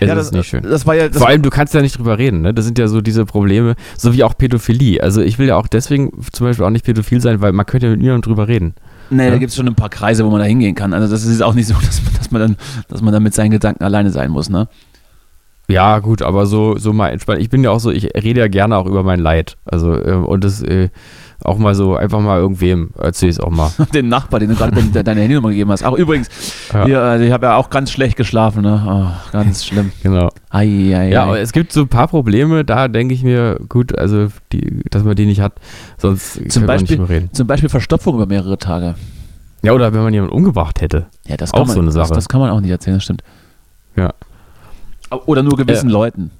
[0.00, 0.62] Es ja, ist das, nicht schön.
[0.62, 2.52] Das war ja das Vor allem, du kannst ja nicht drüber reden, ne?
[2.52, 5.02] Das sind ja so diese Probleme, so wie auch Pädophilie.
[5.02, 7.86] Also ich will ja auch deswegen zum Beispiel auch nicht pädophil sein, weil man könnte
[7.86, 8.74] ja mit niemandem drüber reden.
[9.08, 9.30] Nee, Ja.
[9.30, 10.92] da gibt es schon ein paar Kreise, wo man da hingehen kann.
[10.92, 12.56] Also das ist auch nicht so, dass, dass, man, dann,
[12.88, 14.68] dass man dann mit seinen Gedanken alleine sein muss, ne?
[15.68, 17.40] Ja, gut, aber so, so mal entspannt.
[17.40, 19.56] Ich bin ja auch so, ich rede ja gerne auch über mein Leid.
[19.64, 20.90] Also, äh, und das äh,
[21.42, 23.70] auch mal so, einfach mal irgendwem erzähl ich es auch mal.
[23.94, 25.82] Den Nachbar, den du gerade de- deine Handynummer gegeben hast.
[25.82, 26.28] Ach, übrigens,
[26.72, 26.84] Ja.
[26.84, 28.80] hier, also ich habe ja auch ganz schlecht geschlafen, ne?
[28.88, 29.90] Oh, ganz schlimm.
[30.04, 30.28] Genau.
[30.50, 30.62] Ei,
[30.96, 31.26] ei, Ja, ei.
[31.26, 35.02] aber es gibt so ein paar Probleme, da denke ich mir, gut, also, die, dass
[35.02, 35.54] man die nicht hat,
[35.98, 37.30] sonst Zum Beispiel, nicht mehr reden.
[37.32, 38.94] zum Beispiel Verstopfung über mehrere Tage.
[39.62, 41.06] Ja, oder wenn man jemanden umgebracht hätte.
[41.26, 42.08] Ja, das Auch man, so eine Sache.
[42.10, 43.24] Das, das kann man auch nicht erzählen, das stimmt.
[43.96, 44.12] Ja.
[45.26, 46.30] Oder nur gewissen Äh, Leuten.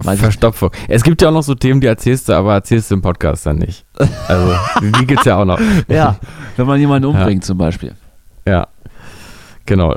[0.00, 0.70] Verstopfung.
[0.88, 3.46] Es gibt ja auch noch so Themen, die erzählst du, aber erzählst du im Podcast
[3.46, 3.84] dann nicht.
[4.26, 5.60] Also, die gibt's ja auch noch.
[5.88, 6.18] Ja,
[6.56, 7.94] wenn man jemanden umbringt zum Beispiel.
[8.46, 8.66] Ja.
[9.66, 9.94] Genau.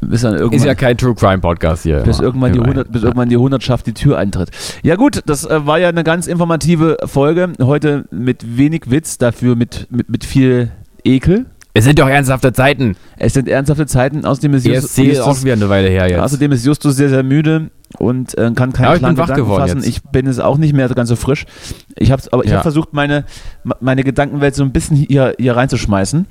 [0.00, 2.00] Bis dann irgendwann, Ist ja kein True Crime Podcast hier.
[2.00, 2.74] bis, irgendwann die Immerhin.
[2.78, 4.50] 100, bis irgendwann die Hundertschaft die Tür eintritt.
[4.82, 7.52] Ja gut, das äh, war ja eine ganz informative Folge.
[7.60, 10.70] Heute mit wenig Witz, dafür mit, mit, mit viel
[11.04, 11.46] Ekel.
[11.74, 12.96] Es sind doch ernsthafte Zeiten.
[13.18, 16.20] Es sind ernsthafte Zeiten, außerdem ist Justus, ESC ist auch wieder eine Weile her jetzt.
[16.20, 19.34] außerdem ist Justus sehr, sehr müde und äh, kann keinen Ja, ich bin wach Gedanken
[19.44, 19.76] geworden fassen.
[19.78, 19.86] jetzt.
[19.88, 21.46] Ich bin es auch nicht mehr ganz so frisch.
[21.96, 22.56] Ich hab's, aber ich Ja.
[22.56, 23.24] habe versucht, meine,
[23.80, 26.26] meine Gedankenwelt so ein bisschen hier, hier reinzuschmeißen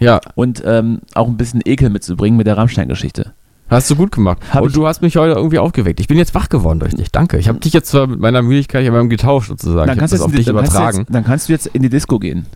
[0.00, 3.34] ja, und ähm, auch ein bisschen Ekel mitzubringen mit der Rammstein-Geschichte.
[3.68, 4.38] hast du gut gemacht.
[4.52, 6.00] Hab Und ich- du hast mich heute irgendwie aufgeweckt.
[6.00, 7.12] Ich bin jetzt wach geworden durch dich.
[7.12, 7.38] Danke.
[7.38, 9.76] Ich habe dich jetzt zwar mit meiner Müdigkeit ich hab getauscht sozusagen.
[9.76, 10.98] Dann ich habe kannst, das du auf dich in die- dann, kannst du übertragen.
[11.00, 12.46] jetzt, dann kannst du jetzt in die Disco gehen.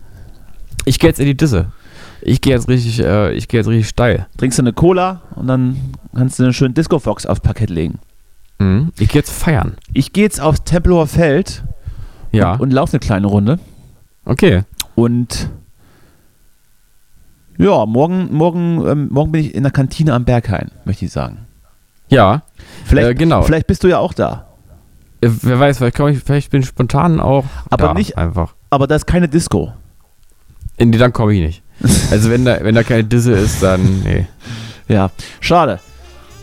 [0.85, 1.67] Ich gehe jetzt in die Disse.
[2.27, 4.25] Ich gehe jetzt richtig, äh, ich gehe jetzt richtig steil.
[4.37, 5.79] Trinkst du eine Cola und dann
[6.15, 7.99] kannst du einen schönen Disco-Fox aufs Parkett legen.
[8.59, 8.91] Mhm.
[8.97, 9.75] Ich gehe jetzt feiern.
[9.93, 11.63] Ich gehe jetzt aufs Tempelhofer Feld
[12.31, 12.53] Ja.
[12.53, 13.59] und, und laufe eine kleine Runde.
[14.25, 14.63] okay.
[14.95, 15.49] Und
[17.57, 21.45] ja, morgen, morgen, ähm, morgen bin ich in der Kantine am Berghain, möchte ich sagen.
[22.09, 22.43] Ja.
[22.85, 23.41] Vielleicht, Äh, genau.
[23.43, 24.47] vielleicht bist du ja auch da.
[25.21, 27.45] Äh, wer weiß, vielleicht, komm ich, vielleicht bin ich spontan auch.
[27.69, 28.55] Aber da, nicht- einfach.
[28.69, 29.73] Aber da ist keine Disco.
[30.77, 31.61] In die dann komme ich nicht.
[32.11, 34.25] Also wenn da, wenn da keine Disse ist, dann nee.
[34.87, 35.09] Ja,
[35.39, 35.79] schade.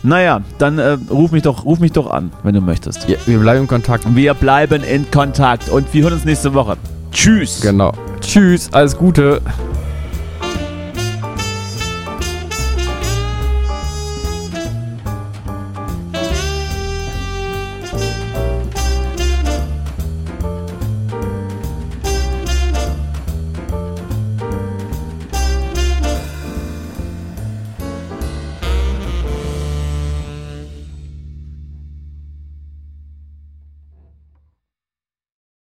[0.03, 3.07] Naja, dann äh, ruf, mich doch, ruf mich doch an, wenn du möchtest.
[3.07, 4.03] Ja, wir bleiben in Kontakt.
[4.15, 6.75] Wir bleiben in Kontakt und wir hören uns nächste Woche.
[7.11, 7.61] Tschüss.
[7.61, 7.93] Genau.
[8.19, 9.41] Tschüss, alles Gute.